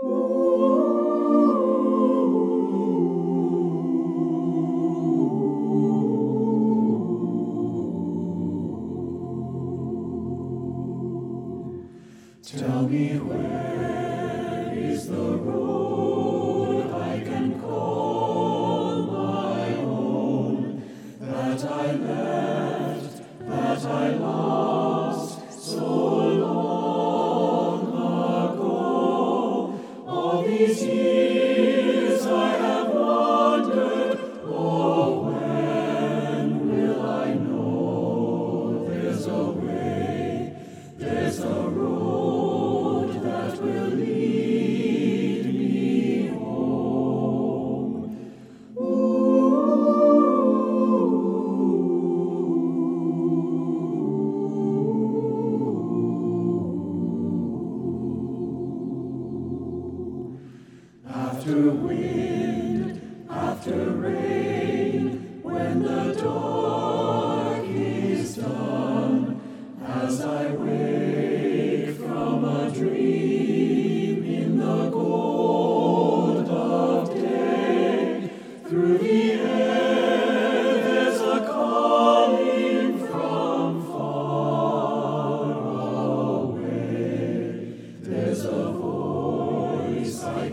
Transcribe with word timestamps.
Tell 0.00 0.08
me 12.88 13.18
where 13.18 14.72
is 14.74 15.06
the 15.08 15.36
road 15.36 15.89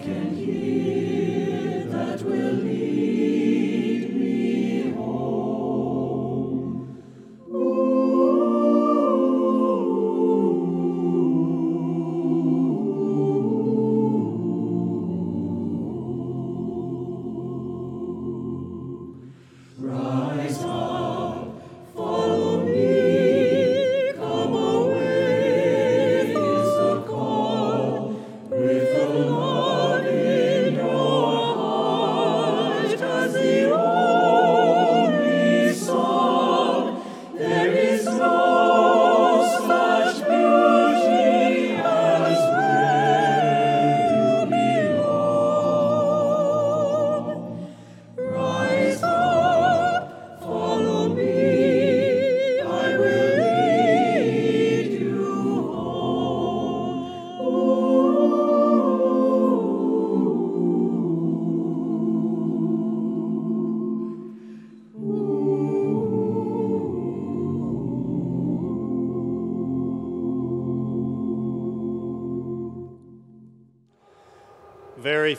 can 0.07 0.33
hear 0.33 0.76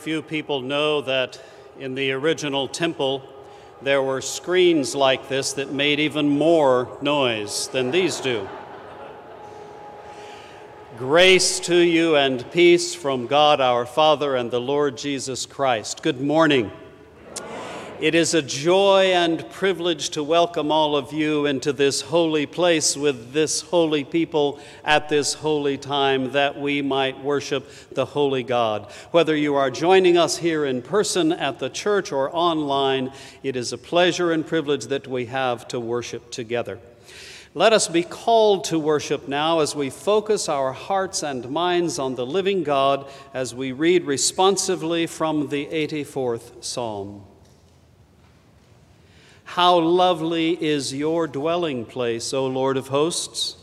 few 0.08 0.22
people 0.22 0.62
know 0.62 1.02
that 1.02 1.38
in 1.78 1.94
the 1.94 2.10
original 2.12 2.66
temple 2.66 3.22
there 3.82 4.02
were 4.02 4.22
screens 4.22 4.94
like 4.94 5.28
this 5.28 5.52
that 5.52 5.70
made 5.70 6.00
even 6.00 6.26
more 6.26 6.88
noise 7.02 7.68
than 7.68 7.90
these 7.90 8.18
do. 8.18 8.48
Grace 10.96 11.60
to 11.60 11.76
you 11.76 12.16
and 12.16 12.50
peace 12.52 12.94
from 12.94 13.26
God 13.26 13.60
our 13.60 13.84
Father 13.84 14.34
and 14.34 14.50
the 14.50 14.58
Lord 14.58 14.96
Jesus 14.96 15.44
Christ. 15.44 16.02
Good 16.02 16.22
morning. 16.22 16.70
It 18.00 18.14
is 18.14 18.32
a 18.32 18.42
joy 18.42 19.06
and 19.06 19.50
privilege 19.50 20.10
to 20.10 20.22
welcome 20.22 20.70
all 20.70 20.94
of 20.94 21.12
you 21.12 21.46
into 21.46 21.72
this 21.72 22.00
holy 22.00 22.46
place 22.46 22.96
with 22.96 23.32
this 23.32 23.60
holy 23.60 24.04
people 24.04 24.60
at 24.84 25.08
this 25.08 25.34
holy 25.34 25.78
time 25.78 26.30
that 26.30 26.60
we 26.60 26.80
might 26.80 27.20
worship 27.24 27.68
the 27.90 28.04
holy 28.04 28.44
God. 28.44 28.88
Whether 29.10 29.34
you 29.34 29.56
are 29.56 29.68
joining 29.68 30.16
us 30.16 30.36
here 30.36 30.64
in 30.64 30.80
person 30.80 31.32
at 31.32 31.58
the 31.58 31.70
church 31.70 32.12
or 32.12 32.32
online, 32.32 33.10
it 33.42 33.56
is 33.56 33.72
a 33.72 33.78
pleasure 33.78 34.30
and 34.30 34.46
privilege 34.46 34.86
that 34.86 35.08
we 35.08 35.26
have 35.26 35.66
to 35.68 35.80
worship 35.80 36.30
together. 36.30 36.78
Let 37.52 37.72
us 37.72 37.88
be 37.88 38.04
called 38.04 38.62
to 38.66 38.78
worship 38.78 39.26
now 39.26 39.58
as 39.58 39.74
we 39.74 39.90
focus 39.90 40.48
our 40.48 40.72
hearts 40.72 41.24
and 41.24 41.50
minds 41.50 41.98
on 41.98 42.14
the 42.14 42.26
living 42.26 42.62
God 42.62 43.10
as 43.34 43.56
we 43.56 43.72
read 43.72 44.04
responsively 44.04 45.08
from 45.08 45.48
the 45.48 45.66
84th 45.66 46.62
Psalm. 46.62 47.24
How 49.52 49.78
lovely 49.78 50.62
is 50.62 50.92
your 50.92 51.26
dwelling 51.26 51.86
place, 51.86 52.34
O 52.34 52.46
Lord 52.46 52.76
of 52.76 52.88
hosts! 52.88 53.56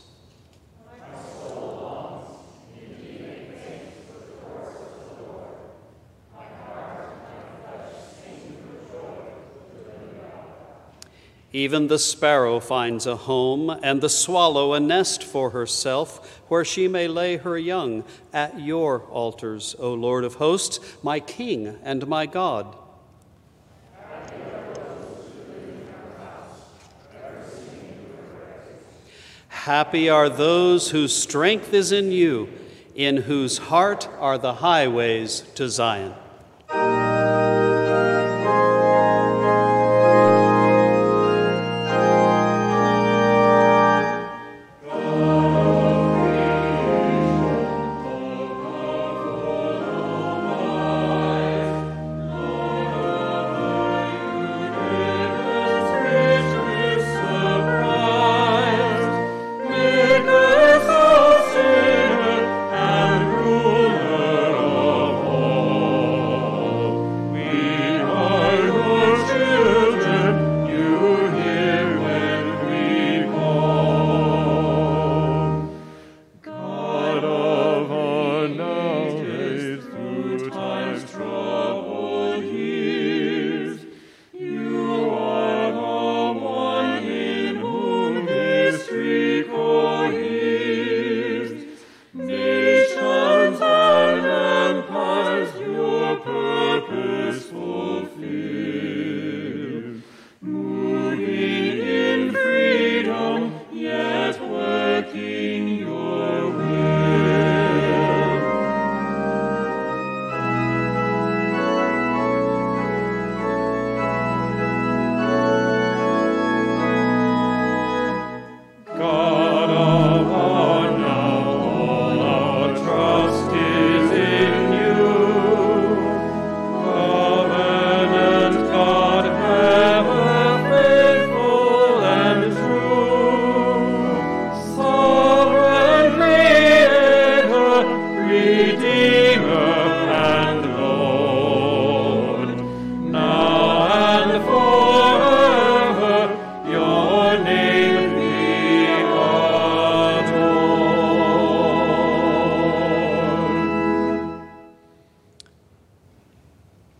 Even 11.52 11.86
the 11.86 12.00
sparrow 12.00 12.58
finds 12.58 13.06
a 13.06 13.14
home, 13.14 13.70
and 13.70 14.00
the 14.00 14.08
swallow 14.08 14.72
a 14.72 14.80
nest 14.80 15.22
for 15.22 15.50
herself, 15.50 16.42
where 16.48 16.64
she 16.64 16.88
may 16.88 17.06
lay 17.06 17.36
her 17.36 17.56
young 17.56 18.02
at 18.32 18.58
your 18.58 19.02
altars, 19.02 19.76
O 19.78 19.94
Lord 19.94 20.24
of 20.24 20.34
hosts, 20.34 20.80
my 21.04 21.20
King 21.20 21.78
and 21.84 22.08
my 22.08 22.26
God. 22.26 22.76
Happy 29.64 30.08
are 30.08 30.28
those 30.28 30.90
whose 30.90 31.16
strength 31.16 31.74
is 31.74 31.90
in 31.90 32.12
you, 32.12 32.48
in 32.94 33.16
whose 33.16 33.58
heart 33.58 34.08
are 34.20 34.38
the 34.38 34.52
highways 34.54 35.40
to 35.56 35.68
Zion. 35.68 36.14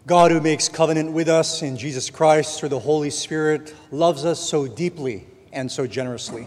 God, 0.07 0.31
who 0.31 0.41
makes 0.41 0.69
covenant 0.69 1.11
with 1.11 1.29
us 1.29 1.63
in 1.63 1.77
Jesus 1.77 2.11
Christ 2.11 2.61
through 2.61 2.69
the 2.69 2.79
Holy 2.79 3.11
Spirit, 3.11 3.75
loves 3.91 4.25
us 4.25 4.39
so 4.39 4.69
deeply 4.69 5.27
and 5.53 5.69
so 5.69 5.85
generously. 5.85 6.47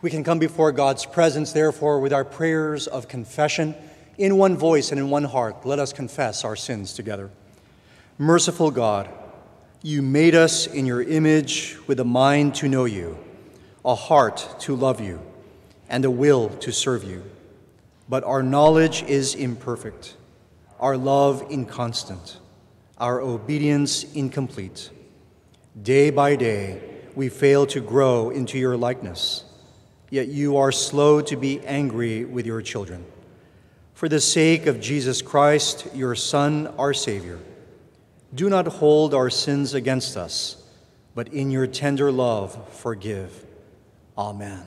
We 0.00 0.08
can 0.08 0.24
come 0.24 0.38
before 0.38 0.72
God's 0.72 1.04
presence, 1.04 1.52
therefore, 1.52 2.00
with 2.00 2.14
our 2.14 2.24
prayers 2.24 2.86
of 2.86 3.06
confession 3.06 3.74
in 4.16 4.38
one 4.38 4.56
voice 4.56 4.92
and 4.92 4.98
in 4.98 5.10
one 5.10 5.24
heart. 5.24 5.66
Let 5.66 5.78
us 5.78 5.92
confess 5.92 6.42
our 6.42 6.56
sins 6.56 6.94
together. 6.94 7.28
Merciful 8.16 8.70
God, 8.70 9.10
you 9.82 10.00
made 10.00 10.34
us 10.34 10.66
in 10.66 10.86
your 10.86 11.02
image 11.02 11.76
with 11.86 12.00
a 12.00 12.04
mind 12.04 12.54
to 12.56 12.68
know 12.68 12.86
you, 12.86 13.18
a 13.84 13.94
heart 13.94 14.56
to 14.60 14.74
love 14.74 15.02
you, 15.02 15.20
and 15.90 16.02
a 16.06 16.10
will 16.10 16.48
to 16.48 16.72
serve 16.72 17.04
you. 17.04 17.24
But 18.08 18.24
our 18.24 18.42
knowledge 18.42 19.02
is 19.02 19.34
imperfect, 19.34 20.16
our 20.78 20.96
love 20.96 21.44
inconstant 21.50 22.39
our 23.00 23.20
obedience 23.20 24.04
incomplete. 24.12 24.90
Day 25.82 26.10
by 26.10 26.36
day, 26.36 26.82
we 27.14 27.30
fail 27.30 27.66
to 27.68 27.80
grow 27.80 28.28
into 28.28 28.58
your 28.58 28.76
likeness, 28.76 29.44
yet 30.10 30.28
you 30.28 30.58
are 30.58 30.70
slow 30.70 31.22
to 31.22 31.36
be 31.36 31.60
angry 31.66 32.24
with 32.26 32.44
your 32.44 32.60
children. 32.60 33.04
For 33.94 34.08
the 34.08 34.20
sake 34.20 34.66
of 34.66 34.80
Jesus 34.80 35.22
Christ, 35.22 35.88
your 35.94 36.14
Son, 36.14 36.66
our 36.78 36.92
Savior, 36.92 37.38
do 38.34 38.48
not 38.48 38.66
hold 38.66 39.14
our 39.14 39.30
sins 39.30 39.74
against 39.74 40.16
us, 40.16 40.62
but 41.14 41.28
in 41.28 41.50
your 41.50 41.66
tender 41.66 42.12
love 42.12 42.70
forgive. 42.76 43.46
Amen. 44.16 44.62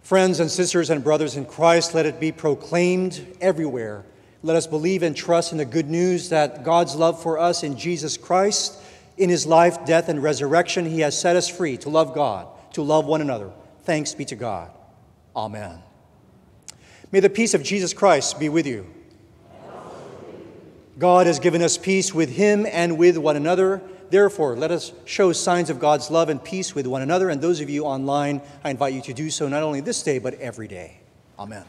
Friends 0.00 0.40
and 0.40 0.50
sisters 0.50 0.90
and 0.90 1.04
brothers 1.04 1.36
in 1.36 1.46
Christ, 1.46 1.94
let 1.94 2.04
it 2.04 2.18
be 2.18 2.32
proclaimed 2.32 3.36
everywhere 3.40 4.04
let 4.42 4.56
us 4.56 4.66
believe 4.66 5.02
and 5.02 5.14
trust 5.14 5.52
in 5.52 5.58
the 5.58 5.64
good 5.64 5.88
news 5.88 6.30
that 6.30 6.64
God's 6.64 6.96
love 6.96 7.22
for 7.22 7.38
us 7.38 7.62
in 7.62 7.76
Jesus 7.76 8.16
Christ, 8.16 8.76
in 9.16 9.30
his 9.30 9.46
life, 9.46 9.84
death, 9.86 10.08
and 10.08 10.22
resurrection, 10.22 10.84
he 10.84 11.00
has 11.00 11.18
set 11.18 11.36
us 11.36 11.48
free 11.48 11.76
to 11.78 11.88
love 11.88 12.14
God, 12.14 12.48
to 12.72 12.82
love 12.82 13.06
one 13.06 13.20
another. 13.20 13.52
Thanks 13.84 14.14
be 14.14 14.24
to 14.26 14.36
God. 14.36 14.70
Amen. 15.36 15.78
May 17.12 17.20
the 17.20 17.30
peace 17.30 17.54
of 17.54 17.62
Jesus 17.62 17.92
Christ 17.92 18.40
be 18.40 18.48
with 18.48 18.66
you. 18.66 18.86
God 20.98 21.26
has 21.26 21.38
given 21.38 21.62
us 21.62 21.78
peace 21.78 22.12
with 22.12 22.30
him 22.30 22.66
and 22.70 22.98
with 22.98 23.16
one 23.18 23.36
another. 23.36 23.82
Therefore, 24.10 24.56
let 24.56 24.70
us 24.70 24.92
show 25.04 25.32
signs 25.32 25.70
of 25.70 25.78
God's 25.78 26.10
love 26.10 26.28
and 26.28 26.42
peace 26.42 26.74
with 26.74 26.86
one 26.86 27.02
another. 27.02 27.30
And 27.30 27.40
those 27.40 27.60
of 27.60 27.70
you 27.70 27.84
online, 27.84 28.42
I 28.62 28.70
invite 28.70 28.92
you 28.92 29.02
to 29.02 29.14
do 29.14 29.30
so 29.30 29.48
not 29.48 29.62
only 29.62 29.80
this 29.80 30.02
day, 30.02 30.18
but 30.18 30.34
every 30.34 30.68
day. 30.68 31.00
Amen. 31.38 31.64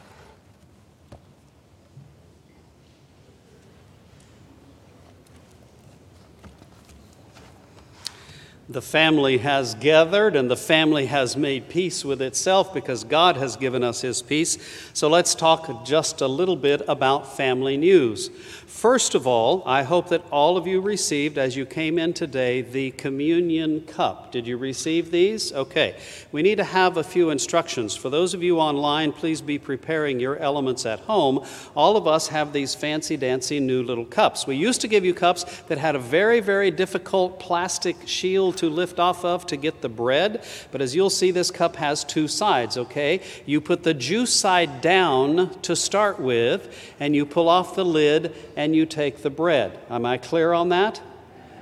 The 8.66 8.80
family 8.80 9.38
has 9.38 9.74
gathered 9.74 10.34
and 10.34 10.50
the 10.50 10.56
family 10.56 11.04
has 11.04 11.36
made 11.36 11.68
peace 11.68 12.02
with 12.02 12.22
itself 12.22 12.72
because 12.72 13.04
God 13.04 13.36
has 13.36 13.56
given 13.56 13.84
us 13.84 14.00
His 14.00 14.22
peace. 14.22 14.56
So 14.94 15.06
let's 15.08 15.34
talk 15.34 15.84
just 15.84 16.22
a 16.22 16.26
little 16.26 16.56
bit 16.56 16.80
about 16.88 17.36
family 17.36 17.76
news. 17.76 18.30
First 18.66 19.14
of 19.14 19.26
all, 19.26 19.62
I 19.66 19.82
hope 19.82 20.08
that 20.08 20.24
all 20.30 20.56
of 20.56 20.66
you 20.66 20.80
received, 20.80 21.36
as 21.36 21.56
you 21.56 21.66
came 21.66 21.98
in 21.98 22.14
today, 22.14 22.62
the 22.62 22.92
communion 22.92 23.82
cup. 23.82 24.32
Did 24.32 24.46
you 24.46 24.56
receive 24.56 25.10
these? 25.10 25.52
Okay. 25.52 25.96
We 26.32 26.40
need 26.40 26.56
to 26.56 26.64
have 26.64 26.96
a 26.96 27.04
few 27.04 27.28
instructions. 27.28 27.94
For 27.94 28.08
those 28.08 28.32
of 28.32 28.42
you 28.42 28.58
online, 28.58 29.12
please 29.12 29.42
be 29.42 29.58
preparing 29.58 30.18
your 30.18 30.38
elements 30.38 30.86
at 30.86 31.00
home. 31.00 31.44
All 31.76 31.98
of 31.98 32.08
us 32.08 32.28
have 32.28 32.54
these 32.54 32.74
fancy 32.74 33.18
dancy 33.18 33.60
new 33.60 33.82
little 33.82 34.06
cups. 34.06 34.46
We 34.46 34.56
used 34.56 34.80
to 34.80 34.88
give 34.88 35.04
you 35.04 35.12
cups 35.12 35.44
that 35.68 35.76
had 35.76 35.94
a 35.94 36.00
very, 36.00 36.40
very 36.40 36.70
difficult 36.70 37.38
plastic 37.38 37.96
shield 38.08 38.53
to 38.56 38.68
lift 38.68 38.98
off 38.98 39.24
of 39.24 39.46
to 39.46 39.56
get 39.56 39.80
the 39.80 39.88
bread. 39.88 40.44
But 40.70 40.80
as 40.80 40.94
you'll 40.94 41.10
see, 41.10 41.30
this 41.30 41.50
cup 41.50 41.76
has 41.76 42.04
two 42.04 42.28
sides, 42.28 42.76
okay? 42.76 43.20
You 43.46 43.60
put 43.60 43.82
the 43.82 43.94
juice 43.94 44.32
side 44.32 44.80
down 44.80 45.58
to 45.62 45.76
start 45.76 46.20
with, 46.20 46.94
and 47.00 47.14
you 47.14 47.26
pull 47.26 47.48
off 47.48 47.74
the 47.74 47.84
lid 47.84 48.34
and 48.56 48.74
you 48.74 48.86
take 48.86 49.22
the 49.22 49.30
bread. 49.30 49.78
Am 49.90 50.06
I 50.06 50.18
clear 50.18 50.52
on 50.52 50.70
that? 50.70 51.00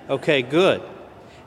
Okay, 0.08 0.42
good. 0.42 0.82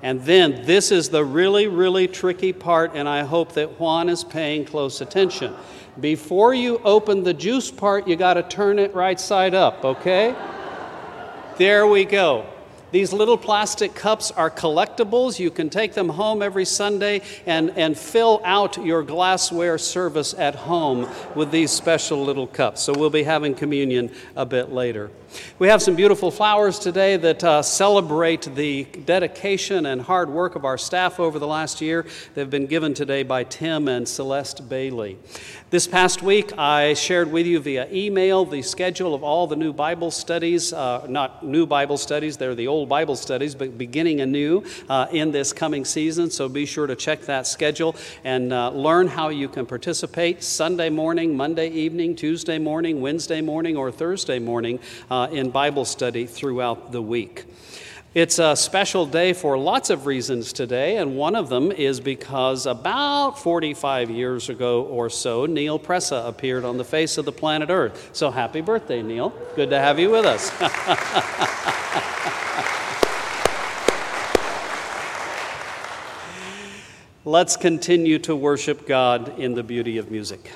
And 0.02 0.22
then 0.22 0.66
this 0.66 0.92
is 0.92 1.10
the 1.10 1.26
really, 1.26 1.68
really 1.68 2.08
tricky 2.08 2.54
part, 2.54 2.92
and 2.94 3.10
I 3.10 3.24
hope 3.24 3.54
that 3.54 3.80
Juan 3.80 4.08
is 4.10 4.24
paying 4.24 4.66
close 4.66 5.02
attention. 5.02 5.54
Before 6.00 6.54
you 6.54 6.80
open 6.84 7.24
the 7.24 7.34
juice 7.34 7.72
part, 7.72 8.08
you 8.08 8.16
got 8.16 8.36
to 8.36 8.44
turn 8.44 8.78
it 8.80 8.94
right 8.94 9.20
side 9.20 9.54
up, 9.54 9.84
okay? 9.84 10.36
There 11.58 11.88
we 11.88 12.06
go. 12.06 12.46
These 12.96 13.12
little 13.12 13.38
plastic 13.38 13.94
cups 13.94 14.32
are 14.32 14.50
collectibles. 14.50 15.38
You 15.38 15.52
can 15.52 15.70
take 15.70 15.96
them 15.96 16.08
home 16.08 16.42
every 16.42 16.64
Sunday 16.64 17.24
and, 17.46 17.72
and 17.72 17.98
fill 17.98 18.40
out 18.46 18.78
your 18.78 19.04
glassware 19.04 19.78
service 19.78 20.34
at 20.34 20.56
home 20.56 21.10
with 21.36 21.52
these 21.52 21.72
special 21.72 22.24
little 22.24 22.48
cups. 22.48 22.84
So 22.84 22.94
we'll 22.94 23.10
be 23.10 23.24
having 23.24 23.54
communion 23.54 24.12
a 24.38 24.46
bit 24.46 24.72
later. 24.72 25.12
We 25.60 25.68
have 25.68 25.82
some 25.82 25.96
beautiful 25.96 26.32
flowers 26.32 26.80
today 26.80 27.18
that 27.18 27.44
uh, 27.44 27.62
celebrate 27.62 28.44
the 28.56 28.84
dedication 28.84 29.86
and 29.86 30.02
hard 30.02 30.30
work 30.30 30.56
of 30.56 30.66
our 30.66 30.78
staff 30.78 31.20
over 31.20 31.40
the 31.40 31.48
last 31.48 31.82
year. 31.82 32.06
They've 32.34 32.50
been 32.50 32.68
given 32.68 32.94
today 32.94 33.24
by 33.24 33.44
Tim 33.46 33.88
and 33.88 34.08
Celeste 34.08 34.68
Bailey. 34.68 35.18
This 35.70 35.88
past 35.88 36.22
week, 36.22 36.58
I 36.58 36.94
shared 36.94 37.32
with 37.32 37.46
you 37.46 37.60
via 37.60 37.88
email 37.92 38.46
the 38.46 38.62
schedule 38.62 39.14
of 39.14 39.24
all 39.24 39.48
the 39.48 39.56
new 39.56 39.74
Bible 39.74 40.12
studies, 40.12 40.72
uh, 40.72 41.06
not 41.10 41.46
new 41.46 41.66
Bible 41.66 41.98
studies, 41.98 42.38
they're 42.38 42.56
the 42.56 42.68
old 42.68 42.88
Bible 42.88 43.16
studies, 43.16 43.56
but 43.56 43.78
beginning 43.78 44.22
anew 44.22 44.64
uh, 44.90 45.08
in 45.12 45.32
this 45.32 45.52
coming 45.52 45.84
season. 45.84 46.30
So 46.30 46.48
be 46.48 46.66
sure 46.66 46.88
to 46.88 46.96
check 46.96 47.22
that 47.22 47.48
schedule 47.48 47.96
and 48.24 48.54
uh, 48.54 48.70
learn 48.70 49.08
how 49.08 49.30
you 49.30 49.50
can 49.50 49.66
participate 49.66 50.44
Sunday 50.44 50.90
morning, 50.90 51.36
Monday 51.36 51.70
evening, 51.70 52.16
Tuesday 52.16 52.58
morning, 52.58 53.02
Wednesday 53.02 53.42
morning, 53.42 53.76
or 53.76 53.92
Thursday 53.92 54.40
morning 54.40 54.80
uh, 55.10 55.25
Uh, 55.26 55.30
in 55.30 55.50
Bible 55.50 55.86
study 55.86 56.28
throughout 56.28 56.92
the 56.92 57.02
week. 57.02 57.46
It's 58.14 58.38
a 58.38 58.56
special 58.56 59.08
day 59.08 59.34
for 59.34 59.58
lots 59.58 59.90
of 59.90 60.06
reasons 60.06 60.54
today, 60.54 60.98
and 60.98 61.18
one 61.18 61.36
of 61.36 61.50
them 61.50 61.72
is 61.72 62.00
because 62.00 62.68
about 62.68 63.40
45 63.40 64.12
years 64.12 64.50
ago 64.50 64.84
or 64.84 65.10
so, 65.10 65.48
Neil 65.48 65.80
Pressa 65.80 66.28
appeared 66.28 66.64
on 66.64 66.78
the 66.78 66.84
face 66.84 67.18
of 67.18 67.26
the 67.26 67.32
planet 67.32 67.72
Earth. 67.72 68.12
So 68.14 68.30
happy 68.30 68.62
birthday, 68.62 69.02
Neil. 69.02 69.34
Good 69.56 69.72
to 69.72 69.80
have 69.80 69.98
you 69.98 70.12
with 70.12 70.26
us. 70.26 70.52
Let's 77.26 77.58
continue 77.58 78.20
to 78.20 78.36
worship 78.36 78.86
God 78.86 79.40
in 79.40 79.56
the 79.56 79.64
beauty 79.64 79.98
of 79.98 80.12
music. 80.12 80.52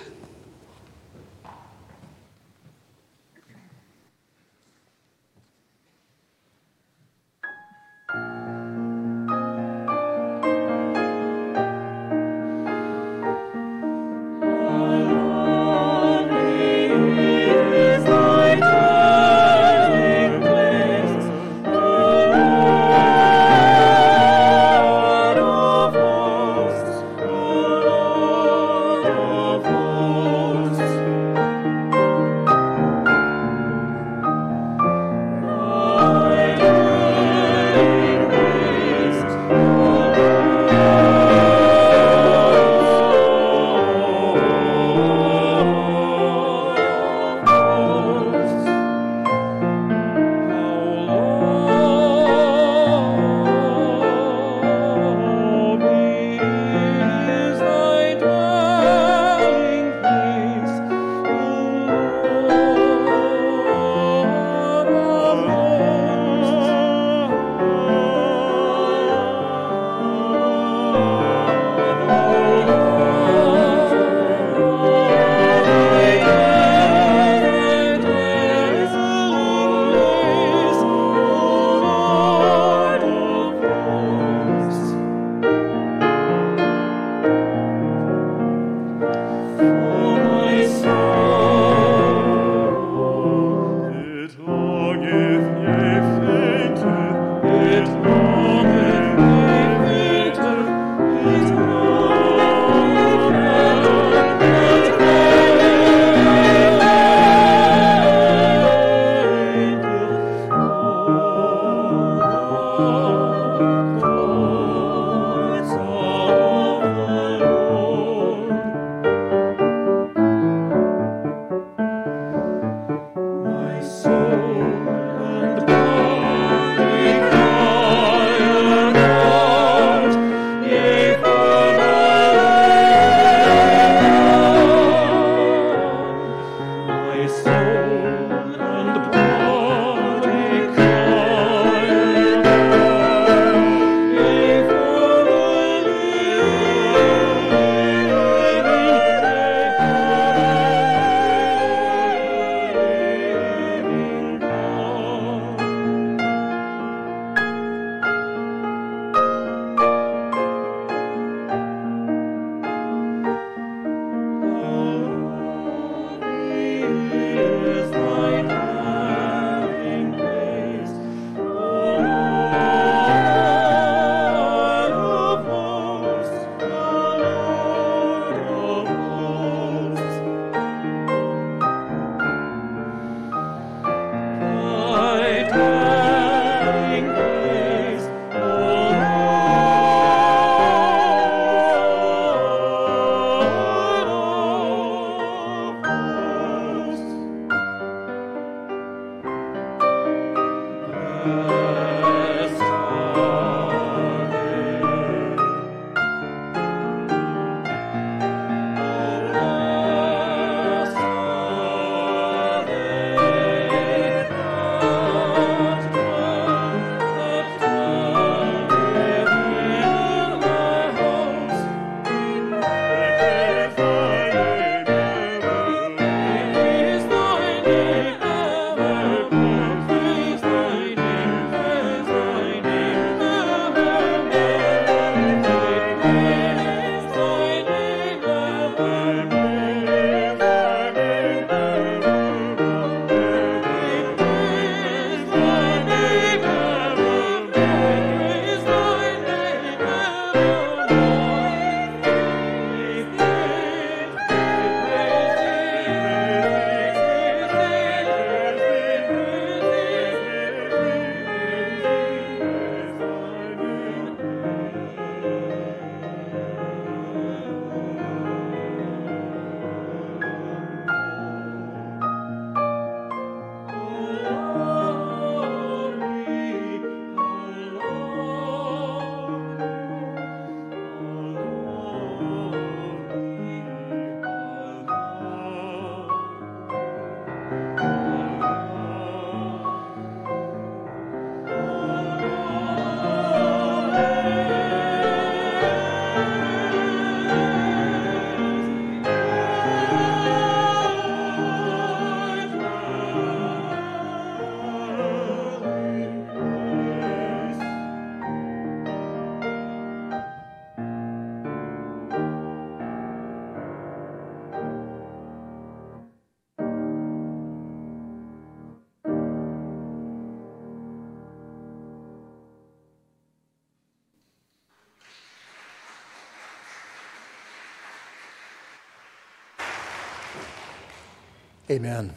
Amen. 331.72 332.16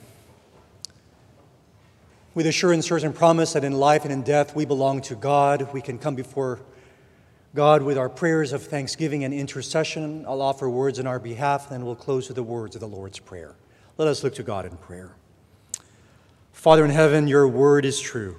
With 2.35 2.47
assurance, 2.47 2.87
certain 2.87 3.13
promise 3.13 3.53
that 3.53 3.65
in 3.65 3.73
life 3.73 4.05
and 4.05 4.13
in 4.13 4.23
death 4.23 4.57
we 4.57 4.65
belong 4.65 5.03
to 5.03 5.15
God, 5.15 5.71
we 5.75 5.83
can 5.83 5.99
come 5.99 6.15
before 6.15 6.61
God 7.55 7.83
with 7.83 7.99
our 7.99 8.09
prayers 8.09 8.55
of 8.55 8.63
thanksgiving 8.63 9.25
and 9.25 9.35
intercession. 9.35 10.25
I'll 10.27 10.41
offer 10.41 10.71
words 10.71 10.99
in 10.99 11.07
our 11.07 11.19
behalf, 11.19 11.69
then 11.69 11.85
we'll 11.85 11.95
close 11.95 12.29
with 12.29 12.37
the 12.37 12.43
words 12.43 12.75
of 12.75 12.81
the 12.81 12.89
Lord's 12.89 13.19
Prayer. 13.19 13.55
Let 13.99 14.09
us 14.09 14.25
look 14.25 14.35
to 14.37 14.43
God 14.43 14.65
in 14.65 14.79
prayer. 14.79 15.15
Father 16.53 16.87
in 16.87 16.91
heaven, 16.91 17.29
your 17.29 17.47
word 17.47 17.85
is 17.85 18.01
true. 18.01 18.37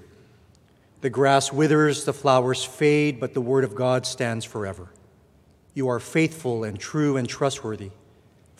The 1.01 1.11
grass 1.11 1.53
withers, 1.53 2.05
the 2.05 2.13
flowers 2.13 2.63
fade, 2.63 3.19
but 3.19 3.35
the 3.35 3.41
word 3.41 3.63
of 3.63 3.75
God 3.75 4.07
stands 4.07 4.45
forever. 4.45 4.87
You 5.75 5.89
are 5.89 5.99
faithful 5.99 6.63
and 6.63 6.79
true 6.79 7.17
and 7.17 7.29
trustworthy. 7.29 7.91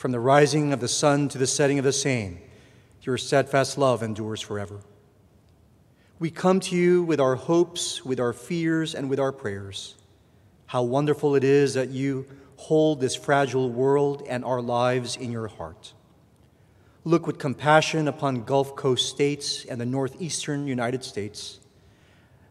From 0.04 0.12
the 0.12 0.20
rising 0.20 0.74
of 0.74 0.82
the 0.82 0.90
sun 0.90 1.30
to 1.30 1.38
the 1.38 1.48
setting 1.48 1.80
of 1.80 1.86
the 1.86 1.94
same, 1.94 2.42
your 3.04 3.18
steadfast 3.18 3.78
love 3.78 4.04
endures 4.04 4.42
forever. 4.42 4.82
We 6.20 6.30
come 6.30 6.60
to 6.60 6.76
you 6.76 7.04
with 7.04 7.22
our 7.22 7.36
hopes, 7.36 8.04
with 8.04 8.20
our 8.20 8.34
fears, 8.34 8.94
and 8.94 9.10
with 9.10 9.18
our 9.18 9.32
prayers. 9.32 9.96
How 10.66 10.84
wonderful 10.84 11.36
it 11.36 11.46
is 11.46 11.76
that 11.76 11.88
you 11.88 12.26
hold 12.58 13.00
this 13.00 13.16
fragile 13.16 13.70
world 13.70 14.24
and 14.28 14.44
our 14.44 14.62
lives 14.62 15.16
in 15.16 15.32
your 15.32 15.48
heart. 15.48 15.94
Look 17.06 17.26
with 17.26 17.40
compassion 17.40 18.10
upon 18.10 18.44
Gulf 18.44 18.76
Coast 18.76 19.08
states 19.08 19.64
and 19.64 19.80
the 19.80 19.86
northeastern 19.86 20.68
United 20.68 21.06
States, 21.06 21.62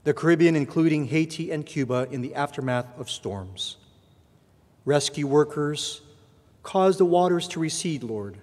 the 0.04 0.14
Caribbean, 0.14 0.56
including 0.56 1.08
Haiti 1.08 1.50
and 1.50 1.66
Cuba, 1.66 2.08
in 2.10 2.22
the 2.22 2.34
aftermath 2.34 2.98
of 2.98 3.10
storms. 3.10 3.76
Rescue 4.86 5.26
workers, 5.26 6.00
cause 6.62 6.98
the 6.98 7.04
waters 7.04 7.48
to 7.48 7.60
recede, 7.60 8.02
Lord. 8.02 8.38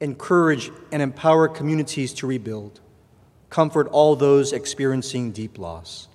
Encourage 0.00 0.70
and 0.92 1.02
empower 1.02 1.48
communities 1.48 2.12
to 2.14 2.26
rebuild. 2.26 2.80
Comfort 3.50 3.88
all 3.88 4.16
those 4.16 4.52
experiencing 4.52 5.32
deep 5.32 5.58
loss 5.58 6.08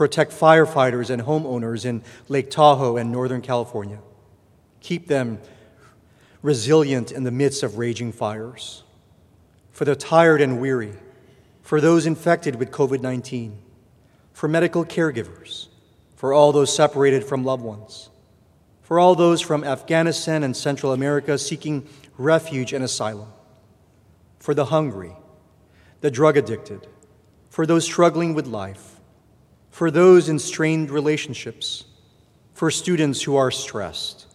protect 0.00 0.32
firefighters 0.32 1.10
and 1.10 1.20
homeowners 1.20 1.84
in 1.84 2.02
Lake 2.26 2.48
Tahoe 2.50 2.96
and 2.96 3.12
Northern 3.12 3.42
California. 3.42 3.98
Keep 4.80 5.08
them 5.08 5.38
resilient 6.40 7.12
in 7.12 7.22
the 7.22 7.30
midst 7.30 7.62
of 7.62 7.76
raging 7.76 8.10
fires. 8.10 8.82
For 9.72 9.84
the 9.84 9.94
tired 9.94 10.40
and 10.40 10.58
weary, 10.58 10.94
for 11.60 11.82
those 11.82 12.06
infected 12.06 12.56
with 12.56 12.70
COVID 12.70 13.02
19, 13.02 13.58
for 14.32 14.48
medical 14.48 14.86
caregivers, 14.86 15.66
for 16.16 16.32
all 16.32 16.50
those 16.50 16.74
separated 16.74 17.22
from 17.22 17.44
loved 17.44 17.62
ones, 17.62 18.08
for 18.90 18.98
all 18.98 19.14
those 19.14 19.40
from 19.40 19.62
Afghanistan 19.62 20.42
and 20.42 20.56
Central 20.56 20.92
America 20.92 21.38
seeking 21.38 21.86
refuge 22.18 22.72
and 22.72 22.82
asylum, 22.82 23.32
for 24.40 24.52
the 24.52 24.64
hungry, 24.64 25.12
the 26.00 26.10
drug 26.10 26.36
addicted, 26.36 26.88
for 27.50 27.66
those 27.66 27.84
struggling 27.84 28.34
with 28.34 28.48
life 28.48 28.96
for 29.70 29.92
those 29.92 30.28
in 30.28 30.40
strained 30.40 30.90
relationships, 30.90 31.84
for 32.52 32.68
students 32.68 33.22
who 33.22 33.36
are 33.36 33.52
stressed, 33.52 34.26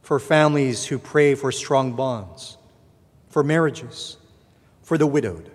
for 0.00 0.18
families 0.18 0.86
who 0.86 0.98
pray 0.98 1.34
for 1.34 1.52
strong 1.52 1.92
bonds, 1.92 2.56
for 3.28 3.44
marriages, 3.44 4.16
for 4.80 4.96
the 4.96 5.06
widowed, 5.06 5.50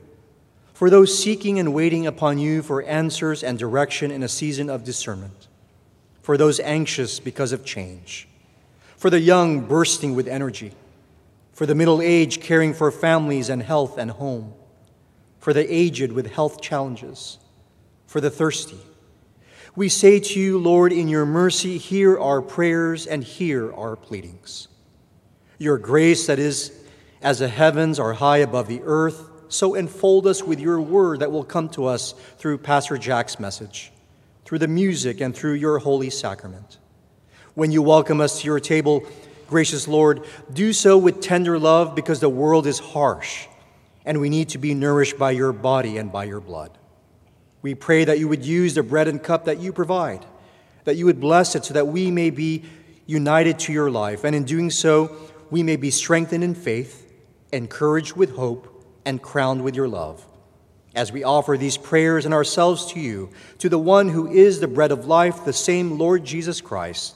for 0.76 0.92
those 0.92 1.18
seeking 1.18 1.58
and 1.58 1.74
waiting 1.74 2.06
upon 2.06 2.38
you 2.38 2.62
for 2.62 2.84
answers 2.84 3.44
and 3.44 3.58
direction 3.58 4.12
in 4.12 4.22
a 4.22 4.28
season 4.28 4.70
of 4.70 4.84
discernment, 4.84 5.48
for 6.22 6.38
those 6.38 6.60
anxious 6.60 7.20
because 7.20 7.52
of 7.52 7.66
change, 7.66 8.28
for 9.04 9.10
the 9.10 9.20
young 9.20 9.60
bursting 9.60 10.16
with 10.16 10.30
energy, 10.30 10.72
for 11.52 11.66
the 11.66 11.76
middle 11.76 12.02
aged 12.02 12.40
caring 12.40 12.74
for 12.74 12.90
families 12.90 13.50
and 13.50 13.62
health 13.62 13.98
and 13.98 14.12
home, 14.12 14.54
for 15.40 15.52
the 15.52 15.76
aged 15.76 16.14
with 16.14 16.32
health 16.32 16.62
challenges, 16.62 17.38
for 18.08 18.22
the 18.22 18.30
thirsty 18.30 18.80
we 19.76 19.90
say 19.90 20.22
to 20.22 20.40
you, 20.40 20.58
Lord, 20.58 20.94
in 20.94 21.10
your 21.10 21.26
mercy, 21.26 21.78
hear 21.78 22.18
our 22.18 22.42
prayers 22.42 23.06
and 23.06 23.22
hear 23.22 23.74
our 23.74 23.98
pleadings. 23.98 24.70
Your 25.58 25.78
grace, 25.78 26.28
that 26.28 26.40
is, 26.40 26.72
as 27.22 27.40
the 27.40 27.50
heavens 27.50 28.00
are 28.00 28.14
high 28.14 28.38
above 28.38 28.70
the 28.70 28.84
earth, 28.86 29.30
so 29.50 29.74
enfold 29.74 30.28
us 30.28 30.44
with 30.44 30.62
your 30.62 30.80
word 30.80 31.20
that 31.20 31.30
will 31.30 31.44
come 31.44 31.68
to 31.72 31.88
us 31.88 32.14
through 32.38 32.60
Pastor 32.60 32.98
Jack's 32.98 33.38
message, 33.38 33.92
through 34.46 34.60
the 34.60 34.68
music, 34.70 35.20
and 35.20 35.36
through 35.36 35.56
your 35.56 35.80
holy 35.80 36.10
sacrament. 36.10 36.78
When 37.56 37.72
you 37.72 37.84
welcome 37.84 38.20
us 38.20 38.42
to 38.42 38.48
your 38.48 38.60
table, 38.60 39.04
gracious 39.48 39.88
Lord, 39.88 40.26
do 40.52 40.74
so 40.74 40.98
with 40.98 41.22
tender 41.22 41.60
love 41.60 41.94
because 41.94 42.20
the 42.20 42.30
world 42.30 42.66
is 42.66 42.80
harsh 42.80 43.46
and 44.06 44.20
we 44.20 44.30
need 44.30 44.50
to 44.50 44.58
be 44.58 44.74
nourished 44.74 45.20
by 45.20 45.32
your 45.32 45.54
body 45.54 45.98
and 45.98 46.12
by 46.12 46.24
your 46.24 46.42
blood. 46.42 46.72
We 47.62 47.76
pray 47.76 48.06
that 48.06 48.18
you 48.18 48.28
would 48.28 48.44
use 48.44 48.74
the 48.74 48.82
bread 48.82 49.08
and 49.08 49.22
cup 49.22 49.46
that 49.46 49.60
you 49.60 49.72
provide, 49.72 50.26
that 50.86 50.96
you 50.96 51.06
would 51.06 51.20
bless 51.20 51.56
it 51.56 51.66
so 51.66 51.76
that 51.76 51.88
we 51.88 52.10
may 52.10 52.32
be 52.32 52.64
united 53.06 53.60
to 53.60 53.74
your 53.74 53.92
life, 53.92 54.24
and 54.24 54.36
in 54.36 54.44
doing 54.46 54.70
so, 54.70 55.16
we 55.52 55.62
may 55.62 55.76
be 55.76 55.92
strengthened 55.92 56.44
in 56.44 56.56
faith, 56.56 57.14
encouraged 57.52 58.16
with 58.16 58.36
hope, 58.36 58.84
and 59.06 59.22
crowned 59.22 59.64
with 59.64 59.76
your 59.76 59.88
love. 59.88 60.26
As 60.96 61.12
we 61.12 61.24
offer 61.24 61.58
these 61.58 61.78
prayers 61.78 62.26
and 62.26 62.34
ourselves 62.34 62.92
to 62.94 63.00
you, 63.00 63.30
to 63.60 63.70
the 63.70 63.80
one 63.80 64.10
who 64.10 64.28
is 64.28 64.60
the 64.60 64.68
bread 64.68 64.92
of 64.92 65.06
life, 65.06 65.46
the 65.46 65.54
same 65.54 65.98
Lord 65.98 66.26
Jesus 66.26 66.60
Christ, 66.60 67.16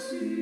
Jesus. 0.00 0.39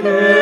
Amen. 0.00 0.39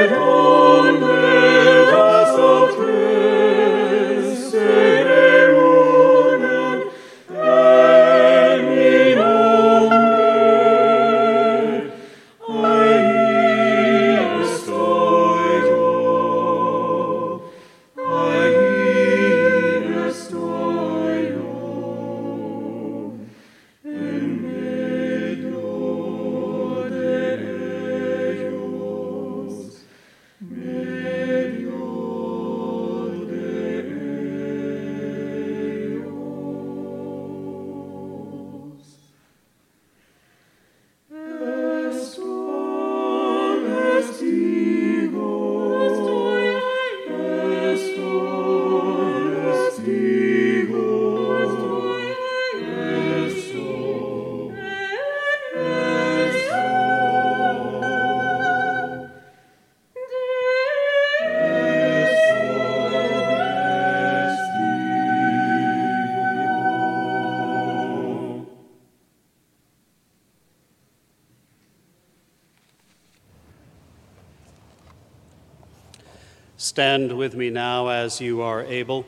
Stand 76.79 77.19
with 77.19 77.35
me 77.35 77.51
now 77.51 77.89
as 77.89 78.21
you 78.21 78.41
are 78.41 78.63
able, 78.63 79.05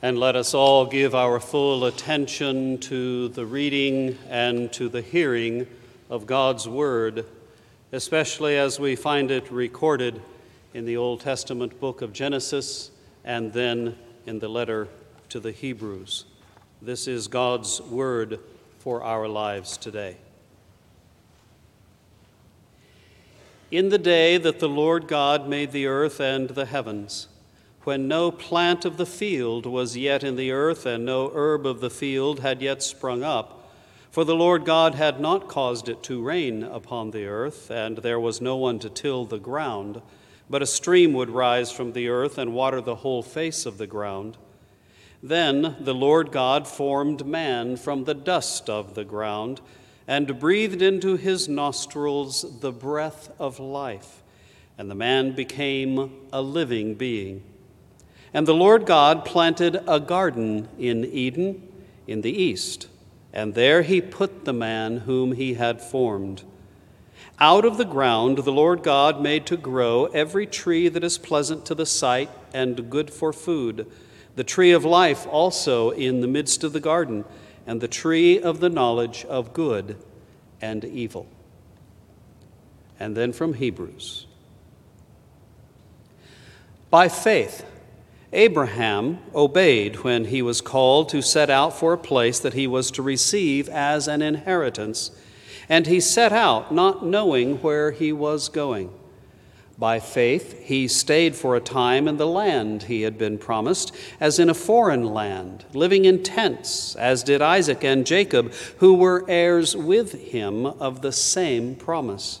and 0.00 0.18
let 0.18 0.34
us 0.34 0.54
all 0.54 0.86
give 0.86 1.14
our 1.14 1.38
full 1.38 1.84
attention 1.84 2.78
to 2.78 3.28
the 3.28 3.44
reading 3.44 4.16
and 4.30 4.72
to 4.72 4.88
the 4.88 5.02
hearing 5.02 5.66
of 6.08 6.24
God's 6.24 6.66
Word, 6.66 7.26
especially 7.92 8.56
as 8.56 8.80
we 8.80 8.96
find 8.96 9.30
it 9.30 9.52
recorded 9.52 10.22
in 10.72 10.86
the 10.86 10.96
Old 10.96 11.20
Testament 11.20 11.78
book 11.78 12.00
of 12.00 12.14
Genesis 12.14 12.90
and 13.22 13.52
then 13.52 13.94
in 14.24 14.38
the 14.38 14.48
letter 14.48 14.88
to 15.28 15.38
the 15.38 15.52
Hebrews. 15.52 16.24
This 16.80 17.06
is 17.06 17.28
God's 17.28 17.82
Word 17.82 18.40
for 18.78 19.02
our 19.02 19.28
lives 19.28 19.76
today. 19.76 20.16
In 23.74 23.88
the 23.88 23.98
day 23.98 24.36
that 24.36 24.60
the 24.60 24.68
Lord 24.68 25.08
God 25.08 25.48
made 25.48 25.72
the 25.72 25.86
earth 25.86 26.20
and 26.20 26.48
the 26.48 26.64
heavens, 26.64 27.26
when 27.82 28.06
no 28.06 28.30
plant 28.30 28.84
of 28.84 28.98
the 28.98 29.04
field 29.04 29.66
was 29.66 29.96
yet 29.96 30.22
in 30.22 30.36
the 30.36 30.52
earth, 30.52 30.86
and 30.86 31.04
no 31.04 31.32
herb 31.34 31.66
of 31.66 31.80
the 31.80 31.90
field 31.90 32.38
had 32.38 32.62
yet 32.62 32.84
sprung 32.84 33.24
up, 33.24 33.68
for 34.12 34.22
the 34.22 34.36
Lord 34.36 34.64
God 34.64 34.94
had 34.94 35.18
not 35.18 35.48
caused 35.48 35.88
it 35.88 36.04
to 36.04 36.22
rain 36.22 36.62
upon 36.62 37.10
the 37.10 37.26
earth, 37.26 37.68
and 37.68 37.98
there 37.98 38.20
was 38.20 38.40
no 38.40 38.54
one 38.54 38.78
to 38.78 38.88
till 38.88 39.24
the 39.24 39.40
ground, 39.40 40.00
but 40.48 40.62
a 40.62 40.66
stream 40.66 41.12
would 41.12 41.30
rise 41.30 41.72
from 41.72 41.94
the 41.94 42.08
earth 42.08 42.38
and 42.38 42.54
water 42.54 42.80
the 42.80 43.02
whole 43.02 43.24
face 43.24 43.66
of 43.66 43.78
the 43.78 43.88
ground. 43.88 44.36
Then 45.20 45.74
the 45.80 45.94
Lord 45.94 46.30
God 46.30 46.68
formed 46.68 47.26
man 47.26 47.76
from 47.76 48.04
the 48.04 48.14
dust 48.14 48.70
of 48.70 48.94
the 48.94 49.04
ground 49.04 49.60
and 50.06 50.38
breathed 50.38 50.82
into 50.82 51.16
his 51.16 51.48
nostrils 51.48 52.60
the 52.60 52.72
breath 52.72 53.30
of 53.38 53.58
life, 53.58 54.22
and 54.76 54.90
the 54.90 54.94
man 54.94 55.32
became 55.32 56.26
a 56.32 56.42
living 56.42 56.94
being. 56.94 57.42
And 58.32 58.46
the 58.46 58.54
Lord 58.54 58.84
God 58.84 59.24
planted 59.24 59.82
a 59.86 60.00
garden 60.00 60.68
in 60.78 61.04
Eden 61.04 61.68
in 62.06 62.20
the 62.20 62.32
east, 62.32 62.88
and 63.32 63.54
there 63.54 63.82
he 63.82 64.00
put 64.00 64.44
the 64.44 64.52
man 64.52 64.98
whom 64.98 65.32
he 65.32 65.54
had 65.54 65.80
formed. 65.80 66.42
Out 67.40 67.64
of 67.64 67.78
the 67.78 67.84
ground 67.84 68.38
the 68.38 68.52
Lord 68.52 68.82
God 68.82 69.20
made 69.20 69.46
to 69.46 69.56
grow 69.56 70.06
every 70.06 70.46
tree 70.46 70.88
that 70.88 71.02
is 71.02 71.18
pleasant 71.18 71.64
to 71.66 71.74
the 71.74 71.86
sight 71.86 72.30
and 72.52 72.90
good 72.90 73.10
for 73.10 73.32
food, 73.32 73.90
the 74.36 74.44
tree 74.44 74.72
of 74.72 74.84
life 74.84 75.26
also 75.28 75.90
in 75.90 76.20
the 76.20 76.28
midst 76.28 76.62
of 76.62 76.72
the 76.72 76.80
garden 76.80 77.24
and 77.66 77.80
the 77.80 77.88
tree 77.88 78.40
of 78.40 78.60
the 78.60 78.68
knowledge 78.68 79.24
of 79.24 79.52
good 79.52 79.96
and 80.60 80.84
evil. 80.84 81.26
And 82.98 83.16
then 83.16 83.32
from 83.32 83.54
Hebrews. 83.54 84.26
By 86.90 87.08
faith, 87.08 87.64
Abraham 88.32 89.18
obeyed 89.34 90.04
when 90.04 90.26
he 90.26 90.42
was 90.42 90.60
called 90.60 91.08
to 91.10 91.22
set 91.22 91.50
out 91.50 91.76
for 91.78 91.92
a 91.92 91.98
place 91.98 92.38
that 92.40 92.54
he 92.54 92.66
was 92.66 92.90
to 92.92 93.02
receive 93.02 93.68
as 93.68 94.08
an 94.08 94.22
inheritance, 94.22 95.10
and 95.68 95.86
he 95.86 96.00
set 96.00 96.32
out 96.32 96.74
not 96.74 97.04
knowing 97.04 97.58
where 97.62 97.92
he 97.92 98.12
was 98.12 98.48
going. 98.48 98.92
By 99.76 99.98
faith, 99.98 100.62
he 100.62 100.86
stayed 100.86 101.34
for 101.34 101.56
a 101.56 101.60
time 101.60 102.06
in 102.06 102.16
the 102.16 102.26
land 102.26 102.84
he 102.84 103.02
had 103.02 103.18
been 103.18 103.38
promised, 103.38 103.92
as 104.20 104.38
in 104.38 104.48
a 104.48 104.54
foreign 104.54 105.12
land, 105.12 105.64
living 105.72 106.04
in 106.04 106.22
tents, 106.22 106.94
as 106.94 107.24
did 107.24 107.42
Isaac 107.42 107.82
and 107.82 108.06
Jacob, 108.06 108.52
who 108.78 108.94
were 108.94 109.24
heirs 109.26 109.74
with 109.74 110.30
him 110.30 110.64
of 110.64 111.02
the 111.02 111.10
same 111.10 111.74
promise. 111.74 112.40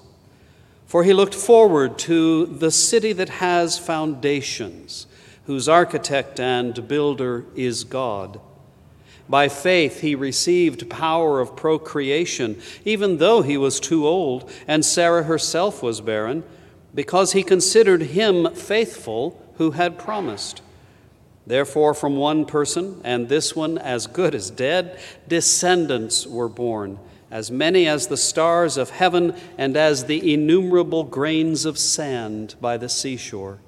For 0.86 1.02
he 1.02 1.12
looked 1.12 1.34
forward 1.34 1.98
to 2.00 2.46
the 2.46 2.70
city 2.70 3.12
that 3.14 3.30
has 3.30 3.78
foundations, 3.78 5.08
whose 5.46 5.68
architect 5.68 6.38
and 6.38 6.86
builder 6.86 7.46
is 7.56 7.82
God. 7.82 8.40
By 9.28 9.48
faith, 9.48 10.02
he 10.02 10.14
received 10.14 10.88
power 10.88 11.40
of 11.40 11.56
procreation, 11.56 12.60
even 12.84 13.16
though 13.16 13.42
he 13.42 13.56
was 13.56 13.80
too 13.80 14.06
old, 14.06 14.48
and 14.68 14.84
Sarah 14.84 15.24
herself 15.24 15.82
was 15.82 16.00
barren 16.00 16.44
because 16.94 17.32
he 17.32 17.42
considered 17.42 18.02
him 18.02 18.54
faithful 18.54 19.40
who 19.56 19.72
had 19.72 19.98
promised. 19.98 20.62
Therefore, 21.46 21.92
from 21.92 22.16
one 22.16 22.46
person, 22.46 23.00
and 23.04 23.28
this 23.28 23.54
one 23.54 23.76
as 23.76 24.06
good 24.06 24.34
as 24.34 24.50
dead, 24.50 24.98
descendants 25.28 26.26
were 26.26 26.48
born, 26.48 26.98
as 27.30 27.50
many 27.50 27.86
as 27.86 28.06
the 28.06 28.16
stars 28.16 28.76
of 28.76 28.90
heaven 28.90 29.34
and 29.58 29.76
as 29.76 30.04
the 30.04 30.32
innumerable 30.32 31.04
grains 31.04 31.64
of 31.64 31.78
sand 31.78 32.54
by 32.60 32.76
the 32.76 32.88
seashore. 32.88 33.58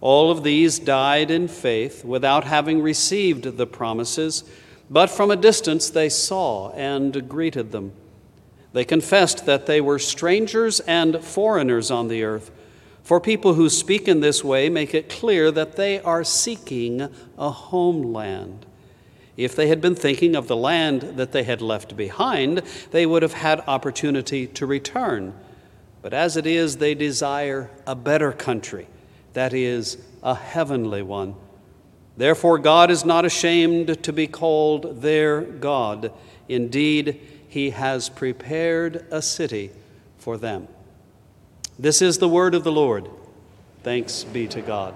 All 0.00 0.32
of 0.32 0.42
these 0.42 0.80
died 0.80 1.30
in 1.30 1.46
faith 1.46 2.04
without 2.04 2.44
having 2.44 2.82
received 2.82 3.56
the 3.56 3.66
promises, 3.66 4.42
but 4.90 5.08
from 5.08 5.30
a 5.30 5.36
distance 5.36 5.88
they 5.90 6.08
saw 6.08 6.72
and 6.72 7.28
greeted 7.28 7.70
them 7.70 7.92
they 8.72 8.84
confessed 8.84 9.46
that 9.46 9.66
they 9.66 9.80
were 9.80 9.98
strangers 9.98 10.80
and 10.80 11.22
foreigners 11.22 11.90
on 11.90 12.08
the 12.08 12.22
earth. 12.24 12.50
For 13.02 13.20
people 13.20 13.54
who 13.54 13.68
speak 13.68 14.08
in 14.08 14.20
this 14.20 14.44
way 14.44 14.68
make 14.68 14.94
it 14.94 15.08
clear 15.08 15.50
that 15.50 15.76
they 15.76 16.00
are 16.00 16.24
seeking 16.24 17.08
a 17.36 17.50
homeland. 17.50 18.64
If 19.36 19.56
they 19.56 19.68
had 19.68 19.80
been 19.80 19.94
thinking 19.94 20.36
of 20.36 20.46
the 20.46 20.56
land 20.56 21.02
that 21.16 21.32
they 21.32 21.42
had 21.42 21.60
left 21.62 21.96
behind, 21.96 22.62
they 22.90 23.06
would 23.06 23.22
have 23.22 23.32
had 23.32 23.60
opportunity 23.66 24.46
to 24.48 24.66
return. 24.66 25.34
But 26.02 26.12
as 26.12 26.36
it 26.36 26.46
is, 26.46 26.76
they 26.76 26.94
desire 26.94 27.70
a 27.86 27.94
better 27.94 28.32
country, 28.32 28.88
that 29.32 29.54
is, 29.54 29.98
a 30.22 30.34
heavenly 30.34 31.02
one. 31.02 31.34
Therefore, 32.16 32.58
God 32.58 32.90
is 32.90 33.04
not 33.04 33.24
ashamed 33.24 34.02
to 34.02 34.12
be 34.12 34.26
called 34.26 35.00
their 35.00 35.40
God. 35.40 36.12
Indeed, 36.48 37.20
he 37.52 37.68
has 37.68 38.08
prepared 38.08 39.04
a 39.10 39.20
city 39.20 39.70
for 40.16 40.38
them. 40.38 40.66
This 41.78 42.00
is 42.00 42.16
the 42.16 42.26
word 42.26 42.54
of 42.54 42.64
the 42.64 42.72
Lord. 42.72 43.10
Thanks 43.82 44.24
be 44.24 44.48
to 44.48 44.62
God. 44.62 44.94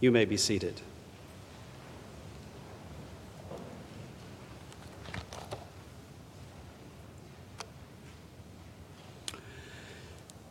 You 0.00 0.10
may 0.10 0.24
be 0.24 0.36
seated. 0.36 0.80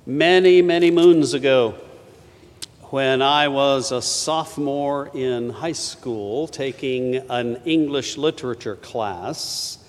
Many, 0.05 0.61
many 0.61 0.91
moons 0.91 1.33
ago, 1.33 1.75
when 2.83 3.21
I 3.21 3.49
was 3.49 3.91
a 3.91 4.01
sophomore 4.01 5.11
in 5.13 5.49
high 5.49 5.73
school 5.73 6.47
taking 6.47 7.17
an 7.29 7.57
English 7.65 8.15
literature 8.15 8.77
class, 8.77 9.82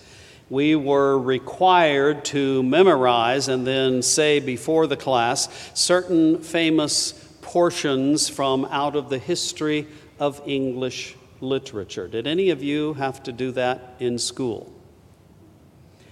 we 0.51 0.77
were 0.77 1.19
required 1.19 2.25
to 2.27 2.63
memorize 2.63 3.49
and 3.49 3.67
then 3.67 4.03
say 4.03 4.41
before 4.41 4.87
the 4.87 4.97
class 4.97 5.49
certain 5.75 6.41
famous 6.43 7.13
portions 7.41 8.29
from 8.29 8.65
out 8.67 8.97
of 8.97 9.09
the 9.09 9.19
history 9.19 9.87
of 10.19 10.43
English 10.47 11.17
literature. 11.41 12.09
Did 12.09 12.27
any 12.27 12.51
of 12.51 12.63
you 12.63 12.95
have 12.95 13.23
to 13.25 13.33
do 13.33 13.53
that 13.53 13.95
in 13.99 14.19
school? 14.19 14.73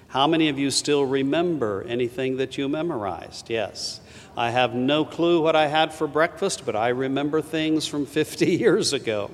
How 0.09 0.27
many 0.27 0.51
of 0.51 0.59
you 0.59 0.71
still 0.71 1.07
remember 1.07 1.85
anything 1.89 2.37
that 2.37 2.59
you 2.59 2.69
memorized? 2.69 3.49
Yes. 3.49 4.01
I 4.37 4.51
have 4.51 4.75
no 4.75 5.05
clue 5.05 5.41
what 5.43 5.57
I 5.57 5.69
had 5.69 5.93
for 5.93 6.07
breakfast, 6.07 6.67
but 6.67 6.77
I 6.77 6.89
remember 6.89 7.41
things 7.41 7.87
from 7.87 8.07
50 8.07 8.47
years 8.51 8.93
ago. 8.93 9.31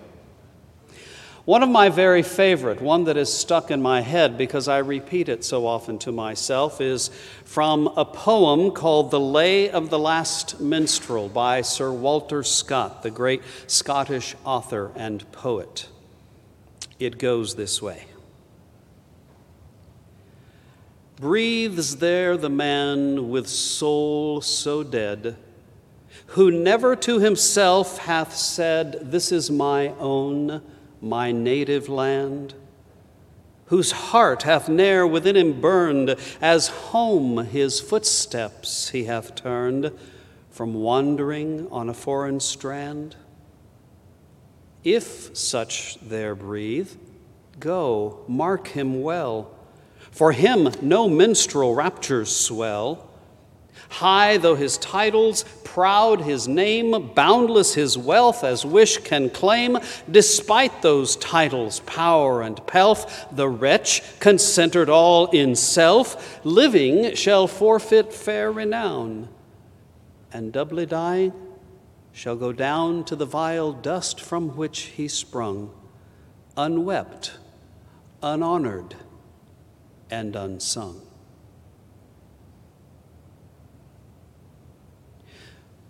One 1.49 1.63
of 1.63 1.71
my 1.71 1.89
very 1.89 2.23
favorite, 2.23 2.83
one 2.83 3.05
that 3.05 3.17
is 3.17 3.33
stuck 3.33 3.71
in 3.71 3.81
my 3.81 4.03
head 4.03 4.37
because 4.37 4.69
I 4.69 4.81
repeat 4.81 5.31
it 5.31 5.43
so 5.43 5.67
often 5.67 5.99
to 6.01 6.13
myself, 6.13 6.79
is 6.79 7.09
from 7.47 7.87
a 7.97 8.05
poem 8.05 8.71
called 8.71 9.11
The 9.11 9.19
Lay 9.19 9.71
of 9.71 9.89
the 9.89 9.99
Last 9.99 10.61
Minstrel 10.61 11.31
by 11.31 11.63
Sir 11.63 11.91
Walter 11.91 12.43
Scott, 12.43 13.03
the 13.03 13.11
great 13.11 13.41
Scottish 13.67 14.37
author 14.45 14.93
and 14.95 15.33
poet. 15.33 15.89
It 16.99 17.17
goes 17.17 17.55
this 17.55 17.81
way 17.81 18.05
Breathes 21.17 21.97
there 21.97 22.37
the 22.37 22.51
man 22.51 23.31
with 23.31 23.49
soul 23.49 24.43
so 24.43 24.83
dead, 24.83 25.39
who 26.27 26.51
never 26.51 26.95
to 26.97 27.21
himself 27.21 28.01
hath 28.01 28.37
said, 28.37 29.11
This 29.11 29.33
is 29.33 29.51
my 29.51 29.95
own 29.99 30.61
my 31.01 31.33
native 31.33 31.89
land, 31.89 32.55
whose 33.67 33.93
heart 33.93 34.45
hath 34.45 34.69
ne'er 34.69 35.07
within 35.07 35.37
him 35.37 35.61
burned, 35.61 36.17
as 36.41 36.69
home 36.69 37.45
his 37.47 37.81
footsteps 37.81 38.91
he 38.91 39.05
hath 39.05 39.35
turned 39.35 39.93
from 40.51 40.75
wandering 40.75 41.69
on 41.71 41.89
a 41.89 41.95
foreign 41.95 42.41
strand? 42.41 43.15
If 44.85 45.37
such 45.37 45.99
there 46.01 46.35
breathe, 46.35 46.93
go, 47.61 48.25
mark 48.27 48.69
him 48.69 49.03
well. 49.03 49.55
For 50.11 50.33
him 50.33 50.71
no 50.81 51.09
minstrel 51.09 51.75
raptures 51.75 52.35
swell. 52.35 53.08
High 53.89 54.37
though 54.37 54.55
his 54.55 54.79
titles, 54.79 55.45
proud 55.65 56.23
his 56.23 56.47
name, 56.49 57.13
boundless 57.15 57.75
his 57.75 57.97
wealth 57.97 58.45
as 58.45 58.65
wish 58.65 58.99
can 58.99 59.31
claim, 59.31 59.79
despite 60.11 60.83
those 60.83 61.17
titles, 61.17 61.81
power, 61.81 62.43
and 62.43 62.65
pelf, 62.67 63.27
the 63.35 63.49
wretch, 63.49 64.03
concentred 64.19 64.89
all 64.89 65.27
in 65.31 65.55
self, 65.55 66.45
living 66.45 67.15
shall 67.15 67.47
forfeit 67.47 68.13
fair 68.13 68.51
renown, 68.51 69.29
and 70.33 70.53
doubly 70.53 70.87
dying 70.87 71.33
shall 72.13 72.37
go 72.37 72.53
down 72.53 73.05
to 73.05 73.15
the 73.15 73.27
vile 73.27 73.73
dust 73.73 74.21
from 74.21 74.57
which 74.57 74.81
he 74.97 75.07
sprung, 75.07 75.71
unwept, 76.57 77.39
unhonored, 78.23 78.97
and 80.11 80.35
unsung. 80.35 81.08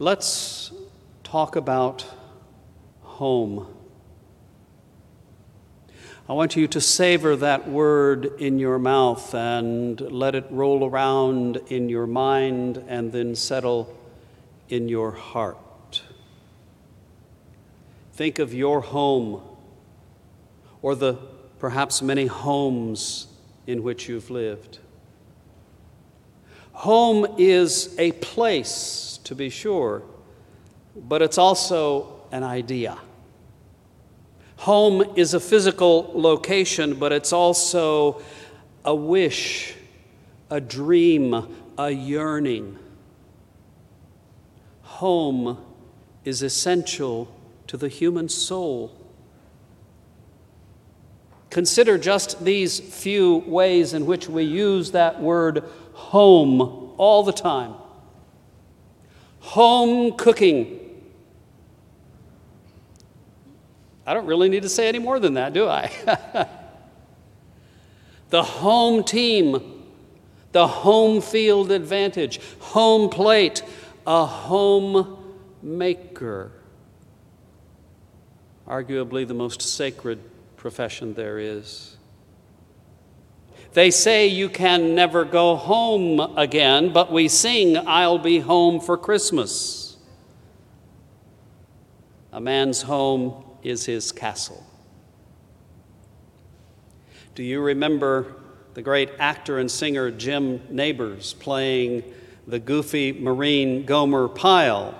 Let's 0.00 0.70
talk 1.24 1.56
about 1.56 2.06
home. 3.00 3.66
I 6.28 6.34
want 6.34 6.54
you 6.54 6.68
to 6.68 6.80
savor 6.80 7.34
that 7.34 7.68
word 7.68 8.26
in 8.38 8.60
your 8.60 8.78
mouth 8.78 9.34
and 9.34 10.00
let 10.00 10.36
it 10.36 10.46
roll 10.50 10.84
around 10.88 11.56
in 11.66 11.88
your 11.88 12.06
mind 12.06 12.76
and 12.86 13.10
then 13.10 13.34
settle 13.34 13.92
in 14.68 14.88
your 14.88 15.10
heart. 15.10 16.02
Think 18.12 18.38
of 18.38 18.54
your 18.54 18.80
home 18.82 19.42
or 20.80 20.94
the 20.94 21.14
perhaps 21.58 22.02
many 22.02 22.26
homes 22.26 23.26
in 23.66 23.82
which 23.82 24.08
you've 24.08 24.30
lived. 24.30 24.78
Home 26.78 27.26
is 27.38 27.92
a 27.98 28.12
place 28.12 29.18
to 29.24 29.34
be 29.34 29.50
sure, 29.50 30.04
but 30.94 31.22
it's 31.22 31.36
also 31.36 32.22
an 32.30 32.44
idea. 32.44 32.96
Home 34.58 35.02
is 35.16 35.34
a 35.34 35.40
physical 35.40 36.12
location, 36.14 36.94
but 36.94 37.10
it's 37.10 37.32
also 37.32 38.22
a 38.84 38.94
wish, 38.94 39.74
a 40.50 40.60
dream, 40.60 41.56
a 41.76 41.90
yearning. 41.90 42.78
Home 44.82 45.58
is 46.24 46.44
essential 46.44 47.26
to 47.66 47.76
the 47.76 47.88
human 47.88 48.28
soul. 48.28 48.96
Consider 51.50 51.98
just 51.98 52.44
these 52.44 52.78
few 52.78 53.38
ways 53.48 53.94
in 53.94 54.06
which 54.06 54.28
we 54.28 54.44
use 54.44 54.92
that 54.92 55.20
word 55.20 55.64
home 56.10 56.60
all 56.96 57.22
the 57.22 57.32
time 57.32 57.74
home 59.40 60.12
cooking. 60.16 60.78
I 64.06 64.14
don't 64.14 64.26
really 64.26 64.48
need 64.48 64.62
to 64.62 64.68
say 64.68 64.88
any 64.88 64.98
more 64.98 65.20
than 65.20 65.34
that, 65.34 65.52
do 65.52 65.68
I? 65.68 65.90
the 68.30 68.42
home 68.42 69.04
team, 69.04 69.84
the 70.52 70.66
home 70.66 71.20
field 71.20 71.70
advantage, 71.70 72.40
home 72.58 73.10
plate, 73.10 73.62
a 74.06 74.24
home 74.24 75.18
maker. 75.62 76.52
Arguably 78.66 79.28
the 79.28 79.34
most 79.34 79.60
sacred 79.60 80.18
profession 80.56 81.14
there 81.14 81.38
is. 81.38 81.97
They 83.78 83.92
say 83.92 84.26
you 84.26 84.48
can 84.48 84.96
never 84.96 85.24
go 85.24 85.54
home 85.54 86.18
again, 86.36 86.92
but 86.92 87.12
we 87.12 87.28
sing, 87.28 87.76
I'll 87.76 88.18
be 88.18 88.40
home 88.40 88.80
for 88.80 88.98
Christmas. 88.98 89.96
A 92.32 92.40
man's 92.40 92.82
home 92.82 93.44
is 93.62 93.86
his 93.86 94.10
castle. 94.10 94.66
Do 97.36 97.44
you 97.44 97.60
remember 97.60 98.34
the 98.74 98.82
great 98.82 99.10
actor 99.20 99.58
and 99.58 99.70
singer 99.70 100.10
Jim 100.10 100.60
Nabors 100.70 101.34
playing 101.34 102.02
the 102.48 102.58
goofy 102.58 103.12
Marine 103.12 103.84
Gomer 103.84 104.26
Pyle? 104.26 104.92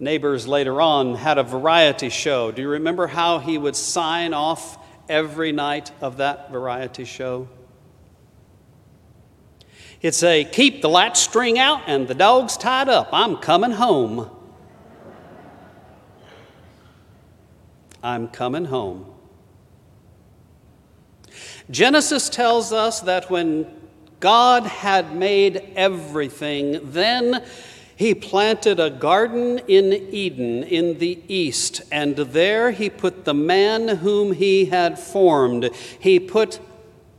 Nabors 0.00 0.48
later 0.48 0.80
on 0.80 1.14
had 1.14 1.36
a 1.36 1.42
variety 1.42 2.08
show. 2.08 2.50
Do 2.50 2.62
you 2.62 2.70
remember 2.70 3.06
how 3.06 3.38
he 3.38 3.58
would 3.58 3.76
sign 3.76 4.32
off 4.32 4.78
every 5.10 5.52
night 5.52 5.92
of 6.00 6.16
that 6.16 6.50
variety 6.50 7.04
show? 7.04 7.50
It's 10.02 10.22
a 10.22 10.44
keep 10.44 10.82
the 10.82 10.88
latch 10.88 11.18
string 11.18 11.58
out 11.58 11.82
and 11.86 12.06
the 12.06 12.14
dog's 12.14 12.56
tied 12.56 12.88
up. 12.88 13.08
I'm 13.12 13.36
coming 13.36 13.72
home. 13.72 14.30
I'm 18.02 18.28
coming 18.28 18.66
home. 18.66 19.06
Genesis 21.70 22.28
tells 22.28 22.72
us 22.72 23.00
that 23.00 23.30
when 23.30 23.66
God 24.20 24.64
had 24.64 25.16
made 25.16 25.72
everything, 25.74 26.78
then 26.92 27.44
he 27.96 28.14
planted 28.14 28.78
a 28.78 28.90
garden 28.90 29.58
in 29.66 29.92
Eden 29.92 30.62
in 30.62 30.98
the 30.98 31.18
east, 31.26 31.80
and 31.90 32.14
there 32.14 32.70
he 32.70 32.90
put 32.90 33.24
the 33.24 33.34
man 33.34 33.88
whom 33.88 34.32
he 34.32 34.66
had 34.66 34.98
formed. 34.98 35.70
He 35.98 36.20
put 36.20 36.60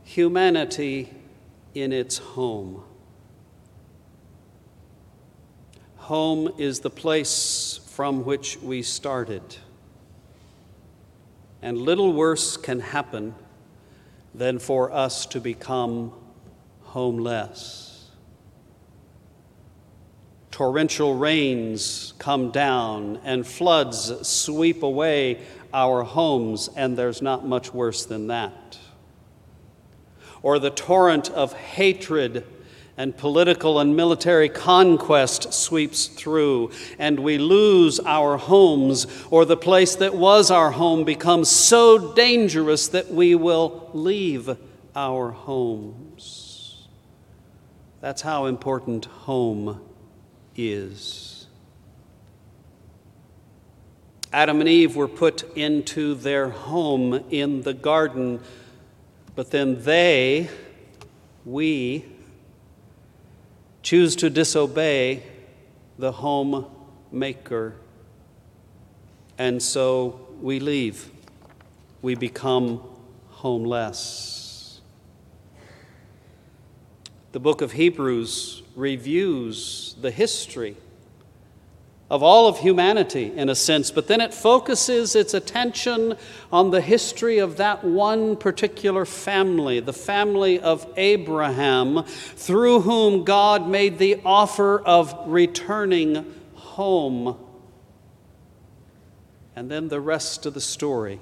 humanity 0.04 1.12
in 1.74 1.92
its 1.92 2.18
home. 2.18 2.82
Home 5.96 6.50
is 6.58 6.80
the 6.80 6.90
place 6.90 7.80
from 7.88 8.24
which 8.24 8.56
we 8.62 8.82
started. 8.82 9.42
And 11.60 11.76
little 11.76 12.12
worse 12.12 12.56
can 12.56 12.80
happen 12.80 13.34
than 14.34 14.58
for 14.58 14.92
us 14.92 15.26
to 15.26 15.40
become 15.40 16.12
homeless. 16.82 18.10
Torrential 20.50 21.14
rains 21.14 22.14
come 22.18 22.50
down 22.50 23.20
and 23.24 23.46
floods 23.46 24.26
sweep 24.26 24.82
away 24.82 25.40
our 25.74 26.02
homes, 26.02 26.70
and 26.74 26.96
there's 26.96 27.20
not 27.20 27.46
much 27.46 27.74
worse 27.74 28.06
than 28.06 28.28
that 28.28 28.78
or 30.42 30.58
the 30.58 30.70
torrent 30.70 31.30
of 31.30 31.52
hatred 31.52 32.44
and 32.96 33.16
political 33.16 33.78
and 33.78 33.94
military 33.94 34.48
conquest 34.48 35.52
sweeps 35.54 36.06
through, 36.06 36.70
and 36.98 37.20
we 37.20 37.38
lose 37.38 38.00
our 38.00 38.36
homes, 38.36 39.06
or 39.30 39.44
the 39.44 39.56
place 39.56 39.94
that 39.94 40.14
was 40.14 40.50
our 40.50 40.72
home 40.72 41.04
becomes 41.04 41.48
so 41.48 42.12
dangerous 42.14 42.88
that 42.88 43.08
we 43.08 43.36
will 43.36 43.88
leave 43.94 44.56
our 44.96 45.30
homes. 45.30 46.88
That's 48.00 48.22
how 48.22 48.46
important 48.46 49.04
home 49.04 49.80
is. 50.56 51.46
Adam 54.32 54.60
and 54.60 54.68
Eve 54.68 54.94
were 54.96 55.08
put 55.08 55.56
into 55.56 56.14
their 56.14 56.50
home 56.50 57.24
in 57.30 57.62
the 57.62 57.72
garden 57.72 58.40
but 59.38 59.52
then 59.52 59.80
they, 59.84 60.48
we, 61.44 62.04
choose 63.84 64.16
to 64.16 64.28
disobey 64.28 65.22
the 65.96 66.10
home 66.10 66.66
maker. 67.12 67.76
And 69.38 69.62
so 69.62 70.26
we 70.40 70.58
leave. 70.58 71.12
We 72.02 72.16
become 72.16 72.82
homeless. 73.28 74.80
The 77.30 77.38
book 77.38 77.62
of 77.62 77.70
Hebrews 77.70 78.64
reviews 78.74 79.94
the 80.00 80.10
history 80.10 80.76
of 82.10 82.22
all 82.22 82.48
of 82.48 82.58
humanity, 82.58 83.30
in 83.36 83.50
a 83.50 83.54
sense, 83.54 83.90
but 83.90 84.06
then 84.06 84.20
it 84.20 84.32
focuses 84.32 85.14
its 85.14 85.34
attention 85.34 86.16
on 86.50 86.70
the 86.70 86.80
history 86.80 87.38
of 87.38 87.58
that 87.58 87.84
one 87.84 88.34
particular 88.34 89.04
family, 89.04 89.80
the 89.80 89.92
family 89.92 90.58
of 90.58 90.86
Abraham, 90.96 92.04
through 92.04 92.80
whom 92.80 93.24
God 93.24 93.68
made 93.68 93.98
the 93.98 94.20
offer 94.24 94.80
of 94.80 95.14
returning 95.26 96.24
home. 96.54 97.36
And 99.54 99.70
then 99.70 99.88
the 99.88 100.00
rest 100.00 100.46
of 100.46 100.54
the 100.54 100.60
story 100.62 101.20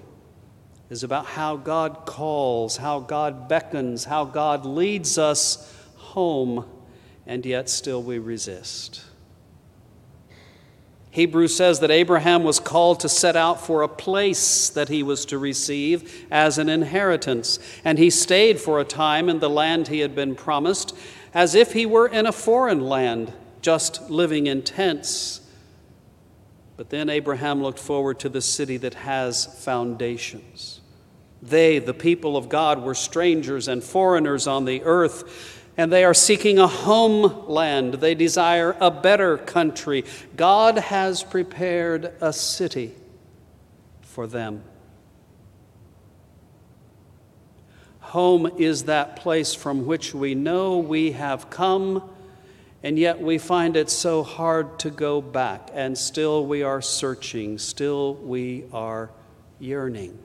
is 0.88 1.02
about 1.02 1.26
how 1.26 1.56
God 1.56 2.06
calls, 2.06 2.76
how 2.76 3.00
God 3.00 3.48
beckons, 3.48 4.04
how 4.04 4.24
God 4.24 4.64
leads 4.64 5.18
us 5.18 5.74
home, 5.96 6.64
and 7.26 7.44
yet 7.44 7.68
still 7.68 8.00
we 8.00 8.20
resist. 8.20 9.05
Hebrews 11.16 11.56
says 11.56 11.80
that 11.80 11.90
Abraham 11.90 12.44
was 12.44 12.60
called 12.60 13.00
to 13.00 13.08
set 13.08 13.36
out 13.36 13.58
for 13.58 13.80
a 13.80 13.88
place 13.88 14.68
that 14.68 14.90
he 14.90 15.02
was 15.02 15.24
to 15.24 15.38
receive 15.38 16.26
as 16.30 16.58
an 16.58 16.68
inheritance. 16.68 17.58
And 17.86 17.98
he 17.98 18.10
stayed 18.10 18.60
for 18.60 18.78
a 18.78 18.84
time 18.84 19.30
in 19.30 19.38
the 19.38 19.48
land 19.48 19.88
he 19.88 20.00
had 20.00 20.14
been 20.14 20.34
promised. 20.34 20.94
as 21.32 21.54
if 21.54 21.72
he 21.72 21.86
were 21.86 22.06
in 22.06 22.26
a 22.26 22.32
foreign 22.32 22.82
land, 22.82 23.32
just 23.62 24.10
living 24.10 24.46
in 24.46 24.60
tents. 24.60 25.40
But 26.76 26.90
then 26.90 27.08
Abraham 27.08 27.62
looked 27.62 27.78
forward 27.78 28.18
to 28.20 28.28
the 28.28 28.42
city 28.42 28.76
that 28.76 28.94
has 28.94 29.46
foundations. 29.64 30.82
They, 31.40 31.78
the 31.78 31.94
people 31.94 32.36
of 32.36 32.50
God, 32.50 32.82
were 32.82 32.94
strangers 32.94 33.68
and 33.68 33.82
foreigners 33.82 34.46
on 34.46 34.66
the 34.66 34.82
earth 34.84 35.55
and 35.76 35.92
they 35.92 36.04
are 36.04 36.14
seeking 36.14 36.58
a 36.58 36.66
homeland. 36.66 37.94
They 37.94 38.14
desire 38.14 38.76
a 38.80 38.90
better 38.90 39.36
country. 39.36 40.04
God 40.36 40.78
has 40.78 41.22
prepared 41.22 42.12
a 42.20 42.32
city 42.32 42.94
for 44.00 44.26
them. 44.26 44.62
Home 48.00 48.46
is 48.56 48.84
that 48.84 49.16
place 49.16 49.52
from 49.52 49.84
which 49.84 50.14
we 50.14 50.34
know 50.34 50.78
we 50.78 51.12
have 51.12 51.50
come, 51.50 52.08
and 52.82 52.98
yet 52.98 53.20
we 53.20 53.36
find 53.36 53.76
it 53.76 53.90
so 53.90 54.22
hard 54.22 54.78
to 54.78 54.90
go 54.90 55.20
back, 55.20 55.68
and 55.74 55.98
still 55.98 56.46
we 56.46 56.62
are 56.62 56.80
searching, 56.80 57.58
still 57.58 58.14
we 58.14 58.64
are 58.72 59.10
yearning. 59.58 60.18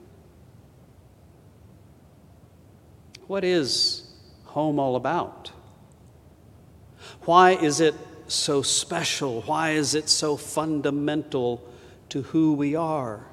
What 3.26 3.44
is 3.44 4.01
home 4.52 4.78
all 4.78 4.96
about? 4.96 5.50
Why 7.22 7.52
is 7.52 7.80
it 7.80 7.94
so 8.26 8.62
special? 8.62 9.42
Why 9.42 9.70
is 9.72 9.94
it 9.94 10.08
so 10.08 10.36
fundamental 10.36 11.62
to 12.10 12.22
who 12.22 12.52
we 12.54 12.74
are? 12.74 13.26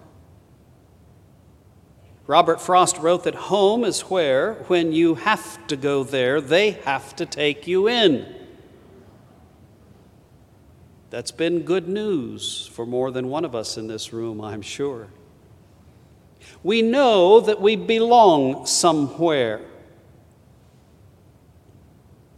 Robert 2.28 2.62
Frost 2.62 2.98
wrote 3.00 3.24
that 3.24 3.36
home 3.36 3.84
is 3.84 4.02
where, 4.02 4.54
when 4.68 4.92
you 4.92 5.16
have 5.16 5.66
to 5.68 5.76
go 5.76 6.04
there, 6.04 6.40
they 6.40 6.72
have 6.72 7.16
to 7.16 7.26
take 7.26 7.66
you 7.66 7.88
in. 7.88 8.36
That's 11.10 11.32
been 11.32 11.64
good 11.64 11.88
news 11.88 12.70
for 12.72 12.86
more 12.86 13.10
than 13.10 13.30
one 13.30 13.46
of 13.46 13.56
us 13.56 13.78
in 13.78 13.88
this 13.88 14.14
room, 14.14 14.42
I'm 14.42 14.62
sure. 14.62 15.08
We 16.62 16.84
know 16.84 17.40
that 17.40 17.60
we 17.60 17.76
belong 17.76 18.68
somewhere. 18.68 19.62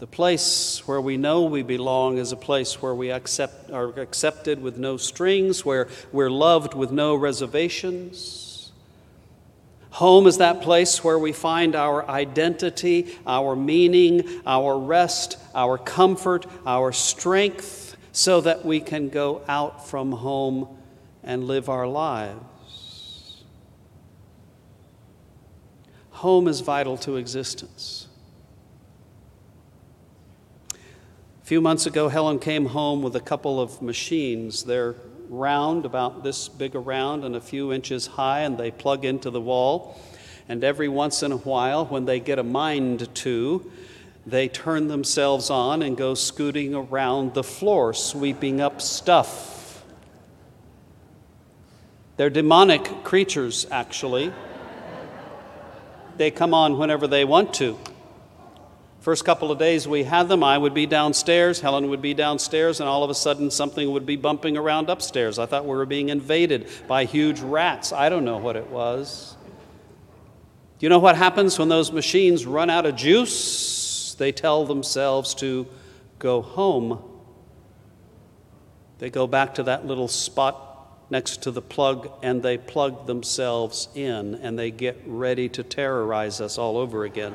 The 0.01 0.07
place 0.07 0.81
where 0.87 0.99
we 0.99 1.15
know 1.15 1.43
we 1.43 1.61
belong 1.61 2.17
is 2.17 2.31
a 2.31 2.35
place 2.35 2.81
where 2.81 2.95
we 2.95 3.11
accept, 3.11 3.69
are 3.69 3.89
accepted 3.99 4.59
with 4.59 4.79
no 4.79 4.97
strings, 4.97 5.63
where 5.63 5.89
we're 6.11 6.31
loved 6.31 6.73
with 6.73 6.89
no 6.89 7.13
reservations. 7.13 8.71
Home 9.91 10.25
is 10.25 10.39
that 10.39 10.63
place 10.63 11.03
where 11.03 11.19
we 11.19 11.31
find 11.33 11.75
our 11.75 12.09
identity, 12.09 13.15
our 13.27 13.55
meaning, 13.55 14.41
our 14.43 14.79
rest, 14.79 15.37
our 15.53 15.77
comfort, 15.77 16.47
our 16.65 16.91
strength, 16.91 17.95
so 18.11 18.41
that 18.41 18.65
we 18.65 18.79
can 18.79 19.09
go 19.09 19.43
out 19.47 19.87
from 19.87 20.13
home 20.13 20.67
and 21.23 21.43
live 21.43 21.69
our 21.69 21.85
lives. 21.85 23.43
Home 26.09 26.47
is 26.47 26.61
vital 26.61 26.97
to 26.97 27.17
existence. 27.17 28.07
Few 31.51 31.59
months 31.59 31.85
ago, 31.85 32.07
Helen 32.07 32.39
came 32.39 32.67
home 32.67 33.01
with 33.01 33.13
a 33.17 33.19
couple 33.19 33.59
of 33.59 33.81
machines. 33.81 34.63
They're 34.63 34.95
round, 35.27 35.85
about 35.85 36.23
this 36.23 36.47
big 36.47 36.77
around, 36.77 37.25
and 37.25 37.35
a 37.35 37.41
few 37.41 37.73
inches 37.73 38.07
high, 38.07 38.43
and 38.43 38.57
they 38.57 38.71
plug 38.71 39.03
into 39.03 39.29
the 39.29 39.41
wall. 39.41 39.99
And 40.47 40.63
every 40.63 40.87
once 40.87 41.23
in 41.23 41.33
a 41.33 41.37
while, 41.37 41.85
when 41.87 42.05
they 42.05 42.21
get 42.21 42.39
a 42.39 42.43
mind 42.43 43.13
to, 43.15 43.69
they 44.25 44.47
turn 44.47 44.87
themselves 44.87 45.49
on 45.49 45.81
and 45.81 45.97
go 45.97 46.13
scooting 46.13 46.73
around 46.73 47.33
the 47.33 47.43
floor, 47.43 47.93
sweeping 47.93 48.61
up 48.61 48.81
stuff. 48.81 49.83
They're 52.15 52.29
demonic 52.29 53.03
creatures, 53.03 53.67
actually. 53.69 54.31
They 56.15 56.31
come 56.31 56.53
on 56.53 56.77
whenever 56.77 57.07
they 57.07 57.25
want 57.25 57.53
to. 57.55 57.77
First 59.01 59.25
couple 59.25 59.51
of 59.51 59.57
days 59.57 59.87
we 59.87 60.03
had 60.03 60.29
them, 60.29 60.43
I 60.43 60.55
would 60.55 60.75
be 60.75 60.85
downstairs, 60.85 61.59
Helen 61.59 61.89
would 61.89 62.03
be 62.03 62.13
downstairs, 62.13 62.79
and 62.79 62.87
all 62.87 63.03
of 63.03 63.09
a 63.09 63.15
sudden 63.15 63.49
something 63.49 63.91
would 63.91 64.05
be 64.05 64.15
bumping 64.15 64.57
around 64.57 64.91
upstairs. 64.91 65.39
I 65.39 65.47
thought 65.47 65.65
we 65.65 65.71
were 65.71 65.87
being 65.87 66.09
invaded 66.09 66.67
by 66.87 67.05
huge 67.05 67.39
rats. 67.39 67.91
I 67.91 68.09
don't 68.09 68.23
know 68.23 68.37
what 68.37 68.55
it 68.55 68.67
was. 68.67 69.35
Do 70.77 70.85
you 70.85 70.89
know 70.89 70.99
what 70.99 71.17
happens 71.17 71.57
when 71.57 71.67
those 71.67 71.91
machines 71.91 72.45
run 72.45 72.69
out 72.69 72.85
of 72.85 72.95
juice? 72.95 74.13
They 74.19 74.31
tell 74.31 74.65
themselves 74.65 75.33
to 75.35 75.67
go 76.19 76.43
home. 76.43 77.03
They 78.99 79.09
go 79.09 79.25
back 79.25 79.55
to 79.55 79.63
that 79.63 79.87
little 79.87 80.07
spot 80.07 81.09
next 81.09 81.41
to 81.43 81.51
the 81.51 81.61
plug 81.61 82.11
and 82.21 82.43
they 82.43 82.59
plug 82.59 83.07
themselves 83.07 83.89
in 83.95 84.35
and 84.35 84.59
they 84.59 84.69
get 84.69 85.01
ready 85.07 85.49
to 85.49 85.63
terrorize 85.63 86.39
us 86.39 86.59
all 86.59 86.77
over 86.77 87.03
again. 87.03 87.33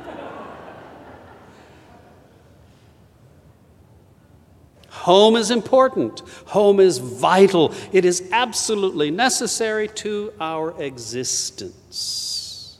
Home 5.06 5.36
is 5.36 5.52
important. 5.52 6.20
Home 6.46 6.80
is 6.80 6.98
vital. 6.98 7.72
It 7.92 8.04
is 8.04 8.28
absolutely 8.32 9.12
necessary 9.12 9.86
to 10.02 10.32
our 10.40 10.74
existence. 10.82 12.76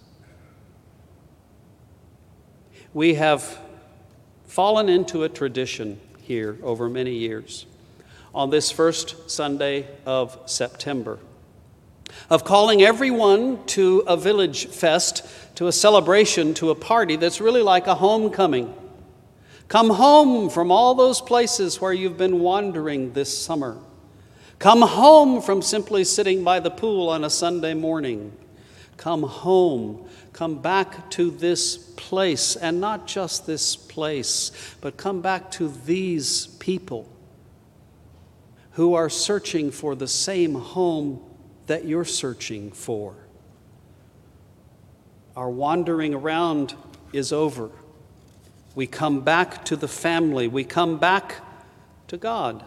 We 2.93 3.15
have 3.15 3.61
fallen 4.49 4.89
into 4.89 5.23
a 5.23 5.29
tradition 5.29 6.01
here 6.21 6.59
over 6.65 6.89
many 6.89 7.13
years 7.13 7.65
on 8.35 8.51
this 8.51 8.73
first 8.73 9.31
Sunday 9.31 9.87
of 10.05 10.37
September 10.47 11.21
of 12.29 12.43
calling 12.43 12.83
everyone 12.83 13.65
to 13.67 14.03
a 14.07 14.17
village 14.17 14.67
fest, 14.67 15.25
to 15.55 15.69
a 15.69 15.73
celebration, 15.73 16.55
to 16.55 16.71
a 16.71 16.75
party 16.75 17.15
that's 17.15 17.41
really 17.41 17.63
like 17.63 17.87
a 17.87 17.95
homecoming. 17.95 18.75
Come 19.69 19.91
home 19.91 20.49
from 20.49 20.71
all 20.71 20.95
those 20.95 21.21
places 21.21 21.81
where 21.81 21.93
you've 21.93 22.17
been 22.17 22.39
wandering 22.39 23.13
this 23.13 23.37
summer. 23.37 23.79
Come 24.59 24.81
home 24.81 25.43
from 25.43 25.61
simply 25.61 26.05
sitting 26.05 26.45
by 26.45 26.61
the 26.61 26.71
pool 26.71 27.09
on 27.09 27.25
a 27.25 27.31
Sunday 27.31 27.75
morning. 27.75 28.33
Come 28.97 29.25
home. 29.25 30.09
Come 30.33 30.63
back 30.63 31.11
to 31.13 31.31
this 31.31 31.77
place, 31.97 32.57
and 32.57 32.81
not 32.81 33.07
just 33.07 33.47
this 33.47 33.75
place, 33.75 34.53
but 34.81 34.97
come 34.97 35.21
back 35.21 35.51
to 35.53 35.69
these 35.69 36.47
people 36.59 37.09
who 38.73 38.95
are 38.95 39.09
searching 39.09 39.71
for 39.71 39.95
the 39.95 40.07
same 40.07 40.55
home 40.55 41.23
that 41.67 41.87
you're 41.87 42.05
searching 42.05 42.71
for. 42.71 43.17
Our 45.35 45.51
wandering 45.51 46.15
around 46.15 46.75
is 47.13 47.33
over. 47.33 47.71
We 48.77 48.87
come 48.87 49.23
back 49.23 49.65
to 49.65 49.75
the 49.75 49.89
family. 49.89 50.47
We 50.47 50.63
come 50.63 50.99
back 50.99 51.37
to 52.09 52.19
God. 52.19 52.63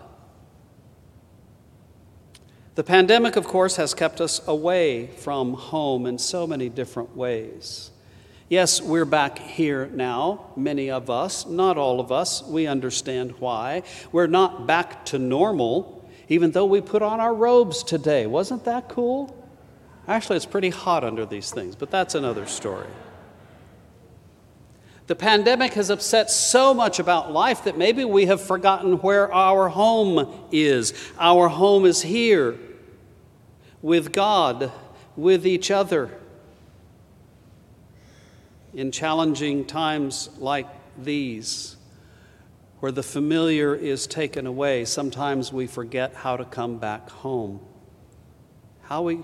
The 2.73 2.83
pandemic, 2.83 3.35
of 3.35 3.45
course, 3.45 3.75
has 3.75 3.93
kept 3.93 4.19
us 4.19 4.45
away 4.47 5.07
from 5.07 5.53
home 5.53 6.07
in 6.07 6.17
so 6.17 6.47
many 6.47 6.67
different 6.67 7.15
ways. 7.15 7.91
Yes, 8.47 8.81
we're 8.81 9.05
back 9.05 9.37
here 9.37 9.85
now, 9.93 10.47
many 10.55 10.89
of 10.89 11.11
us, 11.11 11.45
not 11.45 11.77
all 11.77 11.99
of 11.99 12.11
us. 12.11 12.41
We 12.41 12.65
understand 12.65 13.35
why. 13.39 13.83
We're 14.11 14.25
not 14.25 14.65
back 14.65 15.05
to 15.07 15.19
normal, 15.19 16.09
even 16.27 16.51
though 16.51 16.65
we 16.65 16.81
put 16.81 17.03
on 17.03 17.19
our 17.19 17.35
robes 17.35 17.83
today. 17.83 18.25
Wasn't 18.25 18.65
that 18.65 18.89
cool? 18.89 19.35
Actually, 20.07 20.37
it's 20.37 20.47
pretty 20.47 20.71
hot 20.71 21.03
under 21.03 21.27
these 21.27 21.51
things, 21.51 21.75
but 21.75 21.91
that's 21.91 22.15
another 22.15 22.47
story. 22.47 22.87
The 25.09 25.15
pandemic 25.15 25.73
has 25.73 25.89
upset 25.89 26.29
so 26.29 26.71
much 26.71 26.99
about 26.99 27.31
life 27.31 27.63
that 27.63 27.75
maybe 27.75 28.05
we 28.05 28.27
have 28.27 28.39
forgotten 28.39 28.99
where 28.99 29.33
our 29.33 29.67
home 29.67 30.47
is. 30.51 30.93
Our 31.17 31.47
home 31.47 31.87
is 31.87 32.03
here 32.03 32.59
with 33.81 34.11
God, 34.11 34.71
with 35.17 35.47
each 35.47 35.71
other. 35.71 36.11
In 38.71 38.91
challenging 38.91 39.65
times 39.65 40.29
like 40.37 40.67
these, 40.95 41.75
where 42.79 42.91
the 42.91 43.01
familiar 43.01 43.73
is 43.73 44.05
taken 44.05 44.45
away, 44.45 44.85
sometimes 44.85 45.51
we 45.51 45.65
forget 45.65 46.13
how 46.13 46.37
to 46.37 46.45
come 46.45 46.77
back 46.77 47.09
home. 47.09 47.61
How 48.83 49.01
we 49.01 49.21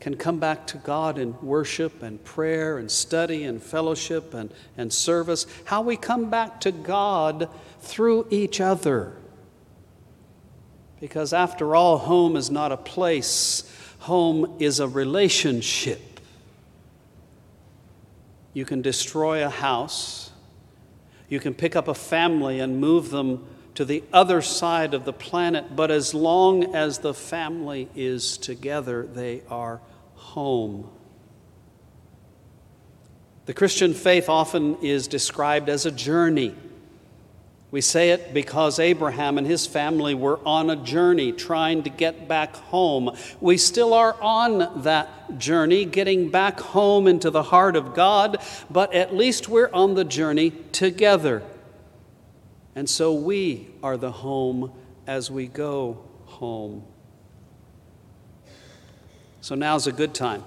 can 0.00 0.16
come 0.16 0.38
back 0.38 0.66
to 0.68 0.76
God 0.78 1.18
in 1.18 1.40
worship 1.40 2.02
and 2.02 2.22
prayer 2.22 2.78
and 2.78 2.90
study 2.90 3.44
and 3.44 3.62
fellowship 3.62 4.34
and, 4.34 4.52
and 4.76 4.92
service, 4.92 5.46
how 5.64 5.82
we 5.82 5.96
come 5.96 6.28
back 6.28 6.60
to 6.60 6.72
God 6.72 7.48
through 7.80 8.26
each 8.30 8.60
other. 8.60 9.14
Because 11.00 11.32
after 11.32 11.74
all, 11.74 11.98
home 11.98 12.36
is 12.36 12.50
not 12.50 12.72
a 12.72 12.76
place, 12.76 13.70
home 14.00 14.56
is 14.58 14.80
a 14.80 14.88
relationship. 14.88 16.20
You 18.52 18.64
can 18.64 18.80
destroy 18.80 19.44
a 19.44 19.50
house, 19.50 20.30
You 21.28 21.40
can 21.40 21.54
pick 21.54 21.74
up 21.74 21.88
a 21.88 21.94
family 21.94 22.60
and 22.60 22.80
move 22.80 23.10
them 23.10 23.44
to 23.76 23.84
the 23.84 24.02
other 24.12 24.42
side 24.42 24.94
of 24.94 25.04
the 25.04 25.12
planet, 25.12 25.76
but 25.76 25.90
as 25.90 26.14
long 26.14 26.74
as 26.74 26.98
the 26.98 27.14
family 27.14 27.88
is 27.94 28.38
together, 28.38 29.06
they 29.06 29.42
are 29.48 29.80
home. 30.14 30.90
The 33.44 33.54
Christian 33.54 33.94
faith 33.94 34.28
often 34.28 34.76
is 34.82 35.06
described 35.06 35.68
as 35.68 35.86
a 35.86 35.92
journey. 35.92 36.54
We 37.70 37.80
say 37.80 38.10
it 38.10 38.32
because 38.32 38.78
Abraham 38.78 39.38
and 39.38 39.46
his 39.46 39.66
family 39.66 40.14
were 40.14 40.40
on 40.46 40.70
a 40.70 40.76
journey 40.76 41.32
trying 41.32 41.82
to 41.82 41.90
get 41.90 42.26
back 42.26 42.56
home. 42.56 43.14
We 43.40 43.58
still 43.58 43.92
are 43.92 44.16
on 44.22 44.82
that 44.84 45.38
journey, 45.38 45.84
getting 45.84 46.30
back 46.30 46.58
home 46.58 47.06
into 47.06 47.30
the 47.30 47.42
heart 47.42 47.76
of 47.76 47.94
God, 47.94 48.38
but 48.70 48.94
at 48.94 49.14
least 49.14 49.48
we're 49.48 49.70
on 49.72 49.94
the 49.94 50.04
journey 50.04 50.52
together. 50.72 51.42
And 52.76 52.88
so 52.88 53.14
we 53.14 53.70
are 53.82 53.96
the 53.96 54.12
home 54.12 54.70
as 55.06 55.30
we 55.30 55.46
go 55.46 56.04
home. 56.26 56.84
So 59.40 59.54
now's 59.54 59.86
a 59.86 59.92
good 59.92 60.12
time. 60.12 60.44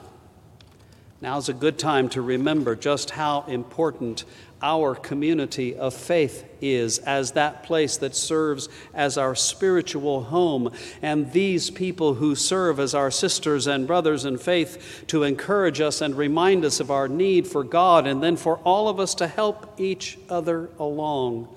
Now's 1.21 1.49
a 1.49 1.53
good 1.53 1.79
time 1.79 2.07
to 2.09 2.21
remember 2.21 2.75
just 2.75 3.09
how 3.09 3.45
important 3.47 4.25
our 4.61 4.93
community 4.93 5.75
of 5.75 5.93
faith 5.93 6.45
is 6.61 6.99
as 6.99 7.31
that 7.31 7.63
place 7.63 7.97
that 7.97 8.15
serves 8.15 8.69
as 8.93 9.17
our 9.17 9.33
spiritual 9.33 10.25
home, 10.25 10.71
and 11.01 11.31
these 11.31 11.71
people 11.71 12.13
who 12.15 12.35
serve 12.35 12.79
as 12.79 12.93
our 12.93 13.09
sisters 13.09 13.65
and 13.65 13.87
brothers 13.87 14.23
in 14.23 14.37
faith 14.37 15.03
to 15.07 15.23
encourage 15.23 15.81
us 15.81 15.99
and 15.99 16.15
remind 16.15 16.63
us 16.63 16.79
of 16.79 16.91
our 16.91 17.07
need 17.07 17.47
for 17.47 17.63
God, 17.63 18.05
and 18.05 18.21
then 18.21 18.37
for 18.37 18.57
all 18.57 18.87
of 18.87 18.99
us 18.99 19.15
to 19.15 19.27
help 19.27 19.79
each 19.79 20.19
other 20.29 20.69
along 20.77 21.47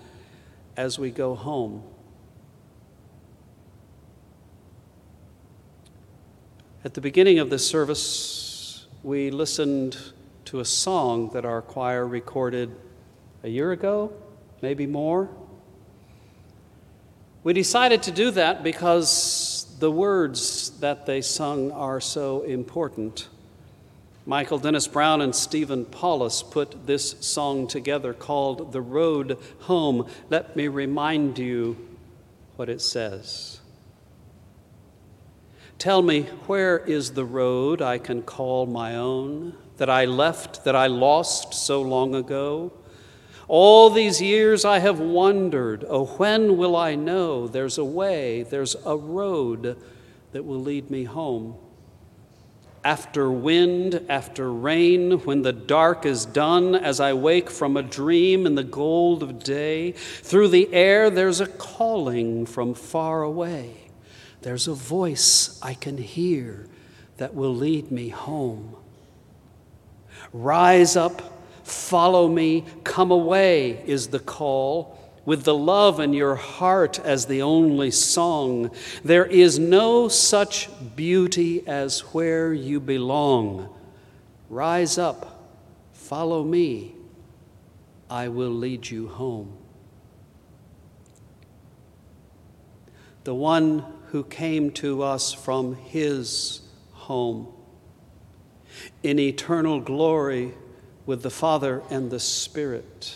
as 0.76 0.98
we 0.98 1.10
go 1.10 1.34
home. 1.34 1.82
At 6.84 6.94
the 6.94 7.00
beginning 7.00 7.38
of 7.38 7.50
this 7.50 7.66
service, 7.66 8.86
we 9.02 9.30
listened 9.30 9.96
to 10.46 10.60
a 10.60 10.64
song 10.64 11.30
that 11.30 11.44
our 11.44 11.62
choir 11.62 12.06
recorded 12.06 12.74
a 13.44 13.48
year 13.48 13.72
ago, 13.72 14.12
maybe 14.60 14.86
more. 14.86 15.28
We 17.44 17.52
decided 17.52 18.02
to 18.04 18.10
do 18.10 18.30
that 18.32 18.62
because 18.62 19.76
the 19.78 19.90
words 19.90 20.78
that 20.80 21.06
they 21.06 21.20
sung 21.20 21.72
are 21.72 22.00
so 22.00 22.42
important. 22.42 23.28
Michael 24.24 24.58
Dennis 24.58 24.86
Browne 24.86 25.20
and 25.20 25.34
Stephen 25.34 25.84
Paulus 25.84 26.44
put 26.44 26.86
this 26.86 27.16
song 27.20 27.66
together 27.66 28.14
called 28.14 28.70
The 28.70 28.80
Road 28.80 29.36
Home. 29.62 30.06
Let 30.30 30.54
me 30.54 30.68
remind 30.68 31.40
you 31.40 31.76
what 32.54 32.68
it 32.68 32.80
says. 32.80 33.58
Tell 35.76 36.02
me, 36.02 36.22
where 36.46 36.78
is 36.78 37.14
the 37.14 37.24
road 37.24 37.82
I 37.82 37.98
can 37.98 38.22
call 38.22 38.66
my 38.66 38.94
own, 38.94 39.56
that 39.78 39.90
I 39.90 40.04
left, 40.04 40.62
that 40.62 40.76
I 40.76 40.86
lost 40.86 41.52
so 41.52 41.82
long 41.82 42.14
ago? 42.14 42.72
All 43.48 43.90
these 43.90 44.22
years 44.22 44.64
I 44.64 44.78
have 44.78 45.00
wondered, 45.00 45.84
oh, 45.88 46.06
when 46.06 46.56
will 46.56 46.76
I 46.76 46.94
know 46.94 47.48
there's 47.48 47.76
a 47.76 47.84
way, 47.84 48.44
there's 48.44 48.76
a 48.86 48.96
road 48.96 49.76
that 50.30 50.44
will 50.44 50.60
lead 50.60 50.92
me 50.92 51.02
home? 51.02 51.56
After 52.84 53.30
wind, 53.30 54.04
after 54.08 54.52
rain, 54.52 55.12
when 55.20 55.42
the 55.42 55.52
dark 55.52 56.04
is 56.04 56.24
done, 56.24 56.74
as 56.74 57.00
I 57.00 57.12
wake 57.12 57.50
from 57.50 57.76
a 57.76 57.82
dream 57.82 58.46
in 58.46 58.54
the 58.54 58.64
gold 58.64 59.22
of 59.22 59.42
day, 59.42 59.92
through 59.92 60.48
the 60.48 60.72
air 60.72 61.10
there's 61.10 61.40
a 61.40 61.46
calling 61.46 62.46
from 62.46 62.74
far 62.74 63.22
away. 63.22 63.76
There's 64.42 64.66
a 64.66 64.74
voice 64.74 65.60
I 65.62 65.74
can 65.74 65.98
hear 65.98 66.66
that 67.18 67.34
will 67.34 67.54
lead 67.54 67.92
me 67.92 68.08
home. 68.08 68.74
Rise 70.32 70.96
up, 70.96 71.22
follow 71.62 72.26
me, 72.28 72.64
come 72.82 73.10
away 73.10 73.82
is 73.86 74.08
the 74.08 74.18
call 74.18 74.98
with 75.24 75.44
the 75.44 75.54
love 75.54 76.00
in 76.00 76.12
your 76.12 76.34
heart 76.34 76.98
as 76.98 77.26
the 77.26 77.42
only 77.42 77.90
song. 77.90 78.70
There 79.04 79.26
is 79.26 79.58
no 79.58 80.08
such 80.08 80.68
beauty 80.96 81.66
as 81.66 82.00
where 82.12 82.52
you 82.52 82.80
belong. 82.80 83.72
Rise 84.48 84.98
up, 84.98 85.48
follow 85.92 86.42
me, 86.42 86.94
I 88.10 88.28
will 88.28 88.50
lead 88.50 88.90
you 88.90 89.08
home. 89.08 89.56
The 93.24 93.34
one 93.34 93.84
who 94.08 94.24
came 94.24 94.72
to 94.72 95.02
us 95.02 95.32
from 95.32 95.76
his 95.76 96.60
home 96.92 97.48
in 99.02 99.18
eternal 99.18 99.80
glory 99.80 100.52
with 101.06 101.22
the 101.22 101.30
Father 101.30 101.82
and 101.88 102.10
the 102.10 102.20
Spirit 102.20 103.14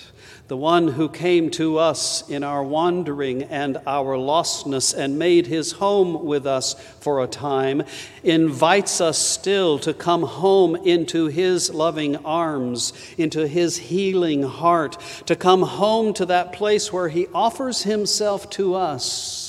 the 0.49 0.57
one 0.57 0.89
who 0.89 1.09
came 1.09 1.51
to 1.51 1.79
us 1.79 2.29
in 2.29 2.45
our 2.45 2.63
wandering 2.63 3.43
and 3.45 3.79
our 3.87 4.17
lostness 4.17 4.95
and 4.97 5.19
made 5.19 5.47
his 5.47 5.73
home 5.73 6.25
with 6.25 6.47
us 6.47 6.75
for 7.01 7.23
a 7.23 7.27
time, 7.27 7.83
invites 8.23 9.01
us 9.01 9.19
still 9.19 9.79
to 9.81 9.93
come 9.93 10.23
home 10.23 10.77
into 10.77 11.27
his 11.27 11.75
loving 11.75 12.17
arms, 12.25 12.93
into 13.19 13.49
his 13.49 13.77
healing 13.77 14.45
heart, 14.45 14.99
to 15.27 15.35
come 15.35 15.63
home 15.63 16.15
to 16.15 16.27
that 16.27 16.53
place 16.53 16.93
where 16.93 17.09
he 17.09 17.27
offers 17.35 17.83
himself 17.83 18.49
to 18.51 18.75
us 18.75 19.47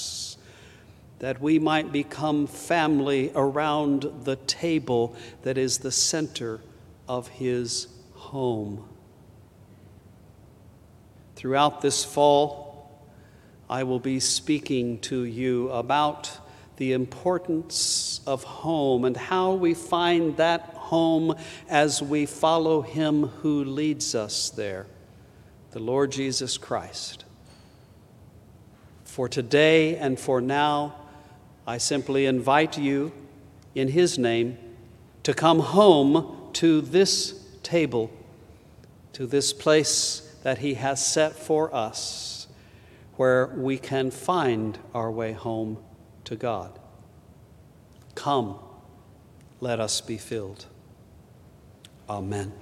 that 1.19 1.41
we 1.41 1.57
might 1.57 1.91
become 1.91 2.45
family 2.45 3.31
around 3.33 4.05
the 4.23 4.35
table 4.35 5.15
that 5.41 5.57
is 5.57 5.79
the 5.79 5.91
center 5.91 6.61
of 7.07 7.27
his 7.27 7.87
home. 8.13 8.87
Throughout 11.37 11.81
this 11.81 12.03
fall, 12.03 12.89
I 13.69 13.83
will 13.83 13.99
be 13.99 14.19
speaking 14.19 14.97
to 15.01 15.23
you 15.23 15.69
about 15.69 16.31
the 16.77 16.93
importance 16.93 18.21
of 18.25 18.43
home 18.43 19.05
and 19.05 19.15
how 19.15 19.53
we 19.53 19.75
find 19.75 20.35
that 20.37 20.61
home 20.61 21.35
as 21.69 22.01
we 22.01 22.25
follow 22.25 22.81
Him 22.81 23.27
who 23.27 23.63
leads 23.63 24.15
us 24.15 24.49
there, 24.49 24.87
the 25.73 25.79
Lord 25.79 26.11
Jesus 26.11 26.57
Christ. 26.57 27.23
For 29.03 29.29
today 29.29 29.95
and 29.95 30.19
for 30.19 30.41
now, 30.41 30.95
I 31.67 31.77
simply 31.77 32.25
invite 32.25 32.79
you 32.79 33.11
in 33.75 33.89
His 33.89 34.17
name 34.17 34.57
to 35.21 35.35
come 35.35 35.59
home 35.59 36.49
to 36.53 36.81
this 36.81 37.45
table, 37.61 38.09
to 39.13 39.27
this 39.27 39.53
place 39.53 40.26
that 40.47 40.59
He 40.59 40.75
has 40.75 41.05
set 41.05 41.33
for 41.33 41.75
us 41.75 42.47
where 43.17 43.47
we 43.47 43.77
can 43.77 44.09
find 44.09 44.79
our 44.93 45.11
way 45.11 45.33
home 45.33 45.77
to 46.23 46.37
God. 46.37 46.79
Come, 48.15 48.57
let 49.59 49.81
us 49.81 49.99
be 49.99 50.17
filled. 50.17 50.67
Amen. 52.09 52.53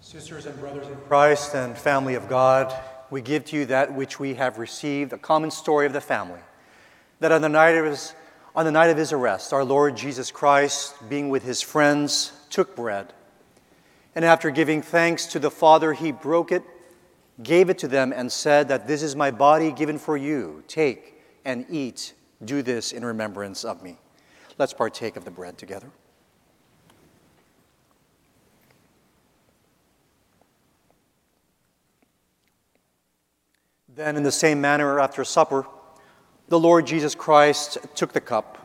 Sisters 0.00 0.46
and 0.46 0.58
brothers 0.58 0.88
in 0.88 0.96
Christ 1.06 1.54
and 1.54 1.78
family 1.78 2.16
of 2.16 2.28
God, 2.28 2.74
we 3.08 3.20
give 3.20 3.44
to 3.44 3.56
you 3.56 3.66
that 3.66 3.94
which 3.94 4.18
we 4.18 4.34
have 4.34 4.58
received, 4.58 5.12
a 5.12 5.18
common 5.18 5.52
story 5.52 5.86
of 5.86 5.92
the 5.92 6.00
family. 6.00 6.40
That 7.20 7.30
on 7.30 7.40
the 7.40 7.48
night 7.48 7.76
of 7.76 7.84
his 7.84 8.14
on 8.54 8.64
the 8.64 8.72
night 8.72 8.90
of 8.90 8.96
his 8.96 9.12
arrest, 9.12 9.52
our 9.52 9.64
Lord 9.64 9.96
Jesus 9.96 10.30
Christ, 10.30 10.94
being 11.08 11.28
with 11.28 11.42
his 11.44 11.62
friends, 11.62 12.32
took 12.50 12.74
bread. 12.74 13.12
And 14.14 14.24
after 14.24 14.50
giving 14.50 14.82
thanks 14.82 15.26
to 15.26 15.38
the 15.38 15.50
Father, 15.50 15.92
he 15.92 16.10
broke 16.10 16.50
it, 16.50 16.62
gave 17.42 17.70
it 17.70 17.78
to 17.78 17.88
them, 17.88 18.12
and 18.12 18.32
said 18.32 18.68
that 18.68 18.88
this 18.88 19.02
is 19.02 19.14
my 19.14 19.30
body 19.30 19.70
given 19.70 19.98
for 19.98 20.16
you. 20.16 20.64
Take 20.66 21.20
and 21.44 21.66
eat. 21.70 22.14
Do 22.44 22.62
this 22.62 22.92
in 22.92 23.04
remembrance 23.04 23.64
of 23.64 23.82
me. 23.82 23.98
Let's 24.58 24.72
partake 24.72 25.16
of 25.16 25.24
the 25.24 25.30
bread 25.30 25.56
together. 25.56 25.90
Then, 33.94 34.16
in 34.16 34.22
the 34.22 34.32
same 34.32 34.60
manner, 34.60 35.00
after 35.00 35.24
supper, 35.24 35.66
the 36.48 36.58
Lord 36.58 36.86
Jesus 36.86 37.14
Christ 37.14 37.78
took 37.94 38.12
the 38.12 38.20
cup. 38.20 38.58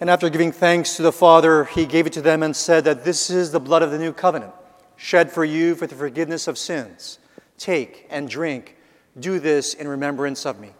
And 0.00 0.08
after 0.08 0.30
giving 0.30 0.50
thanks 0.50 0.96
to 0.96 1.02
the 1.02 1.12
Father, 1.12 1.64
he 1.64 1.84
gave 1.84 2.06
it 2.06 2.12
to 2.14 2.22
them 2.22 2.42
and 2.42 2.56
said 2.56 2.84
that 2.84 3.04
this 3.04 3.30
is 3.30 3.52
the 3.52 3.60
blood 3.60 3.82
of 3.82 3.90
the 3.90 3.98
new 3.98 4.12
covenant, 4.12 4.52
shed 4.96 5.30
for 5.30 5.44
you 5.44 5.74
for 5.74 5.86
the 5.86 5.94
forgiveness 5.94 6.48
of 6.48 6.56
sins. 6.56 7.18
Take 7.58 8.06
and 8.10 8.28
drink. 8.28 8.76
Do 9.18 9.38
this 9.38 9.74
in 9.74 9.86
remembrance 9.86 10.46
of 10.46 10.58
me. 10.58 10.70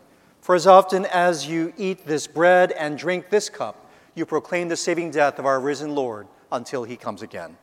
For 0.40 0.54
as 0.54 0.66
often 0.66 1.04
as 1.06 1.46
you 1.46 1.74
eat 1.76 2.06
this 2.06 2.26
bread 2.26 2.72
and 2.72 2.96
drink 2.96 3.28
this 3.28 3.50
cup, 3.50 3.90
you 4.14 4.24
proclaim 4.24 4.68
the 4.68 4.76
saving 4.76 5.10
death 5.10 5.38
of 5.38 5.46
our 5.46 5.60
risen 5.60 5.94
Lord 5.94 6.26
until 6.50 6.84
he 6.84 6.96
comes 6.96 7.22
again. 7.22 7.58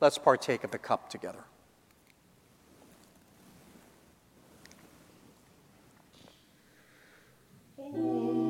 Let's 0.00 0.18
partake 0.18 0.64
of 0.64 0.70
the 0.70 0.78
cup 0.78 1.08
together. 1.08 1.44
Oh. 7.92 8.49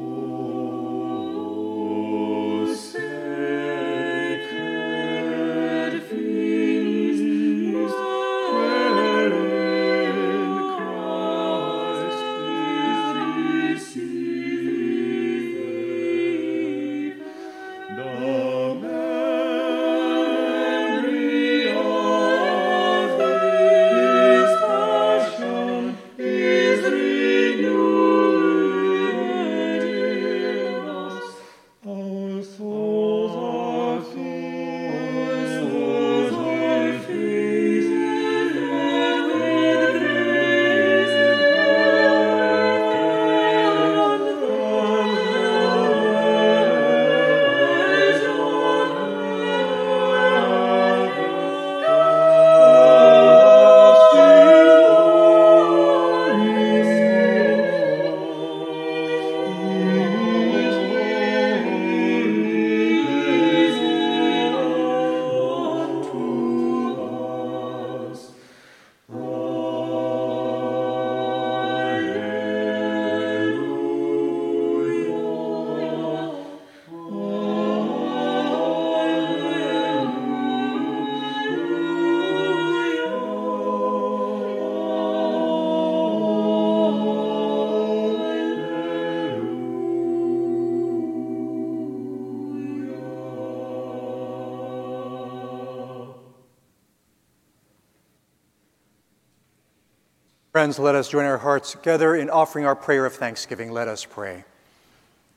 Friends, 100.71 100.79
let 100.79 100.95
us 100.95 101.09
join 101.09 101.25
our 101.25 101.39
hearts 101.39 101.73
together 101.73 102.15
in 102.15 102.31
offering 102.31 102.65
our 102.65 102.77
prayer 102.77 103.05
of 103.05 103.15
thanksgiving. 103.15 103.73
Let 103.73 103.89
us 103.89 104.05
pray. 104.05 104.45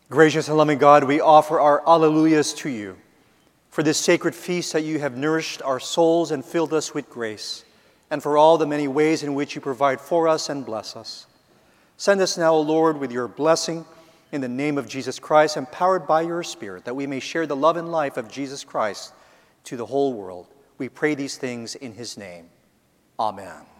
Gracious 0.07 0.47
and 0.47 0.55
loving 0.55 0.77
God, 0.77 1.05
we 1.05 1.21
offer 1.21 1.59
our 1.59 1.81
alleluias 1.87 2.53
to 2.57 2.69
you 2.69 2.97
for 3.71 3.81
this 3.81 3.97
sacred 3.97 4.35
feast 4.35 4.73
that 4.73 4.83
you 4.83 4.99
have 4.99 5.17
nourished 5.17 5.63
our 5.63 5.79
souls 5.79 6.29
and 6.29 6.45
filled 6.45 6.71
us 6.71 6.93
with 6.93 7.09
grace, 7.09 7.65
and 8.11 8.21
for 8.21 8.37
all 8.37 8.59
the 8.59 8.67
many 8.67 8.87
ways 8.87 9.23
in 9.23 9.33
which 9.33 9.55
you 9.55 9.61
provide 9.61 9.99
for 9.99 10.27
us 10.27 10.49
and 10.49 10.67
bless 10.67 10.95
us. 10.95 11.25
Send 11.97 12.21
us 12.21 12.37
now, 12.37 12.53
O 12.53 12.61
Lord, 12.61 12.99
with 12.99 13.11
your 13.11 13.27
blessing 13.27 13.85
in 14.31 14.39
the 14.39 14.47
name 14.47 14.77
of 14.77 14.87
Jesus 14.87 15.17
Christ, 15.17 15.57
empowered 15.57 16.05
by 16.05 16.21
your 16.21 16.43
Spirit, 16.43 16.85
that 16.85 16.95
we 16.95 17.07
may 17.07 17.19
share 17.19 17.47
the 17.47 17.55
love 17.55 17.77
and 17.77 17.91
life 17.91 18.17
of 18.17 18.29
Jesus 18.29 18.63
Christ 18.63 19.13
to 19.63 19.77
the 19.77 19.87
whole 19.87 20.13
world. 20.13 20.45
We 20.77 20.89
pray 20.89 21.15
these 21.15 21.37
things 21.37 21.73
in 21.73 21.93
his 21.93 22.19
name. 22.19 22.51
Amen. 23.19 23.72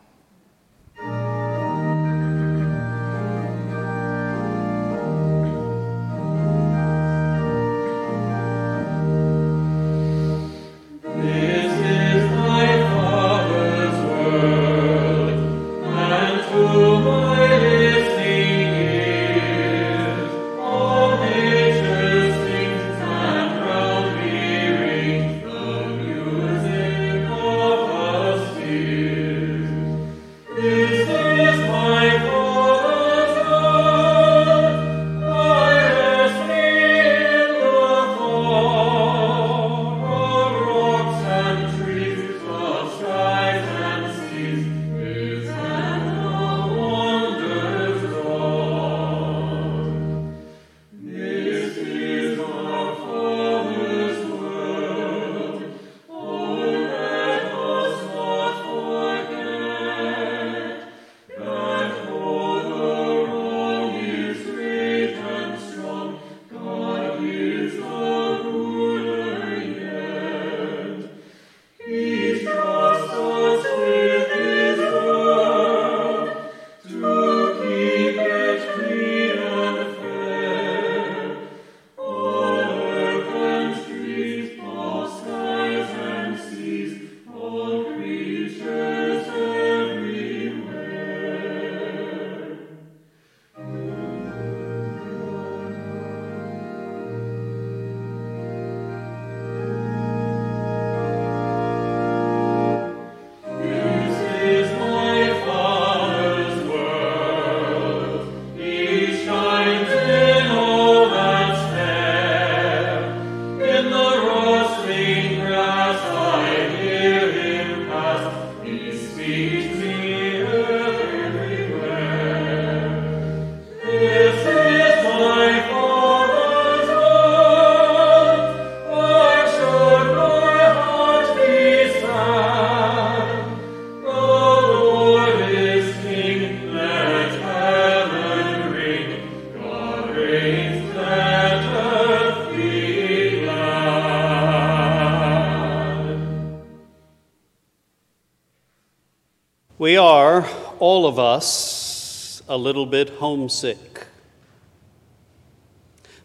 a 152.53 152.57
little 152.57 152.85
bit 152.85 153.09
homesick. 153.09 154.05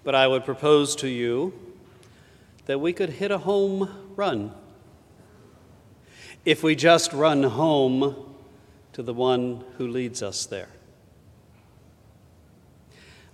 But 0.05 0.15
I 0.15 0.27
would 0.27 0.45
propose 0.45 0.95
to 0.97 1.09
you 1.09 1.55
that 2.67 2.81
we 2.81 2.93
could 2.93 3.09
hit 3.09 3.31
a 3.31 3.39
home 3.39 4.13
run 4.15 4.53
if 6.45 6.63
we 6.63 6.77
just 6.77 7.15
run 7.15 7.45
home 7.45 8.15
to 8.93 9.03
the 9.03 9.15
one 9.15 9.65
who 9.79 9.89
leads 9.89 10.23
us 10.23 10.45
there. 10.45 10.69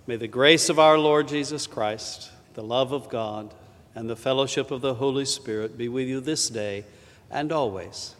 May 0.07 0.15
the 0.15 0.29
grace 0.29 0.69
of 0.69 0.79
our 0.79 0.97
Lord 0.97 1.27
Jesus 1.27 1.67
Christ, 1.67 2.31
the 2.53 2.63
love 2.63 2.93
of 2.93 3.09
God, 3.09 3.53
and 3.93 4.09
the 4.09 4.15
fellowship 4.15 4.71
of 4.71 4.79
the 4.79 4.93
Holy 4.93 5.25
Spirit 5.25 5.77
be 5.77 5.89
with 5.89 6.07
you 6.07 6.21
this 6.21 6.47
day 6.49 6.85
and 7.29 7.51
always. 7.51 8.15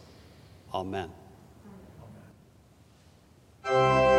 Amen. 0.74 1.10
Amen. 3.64 4.15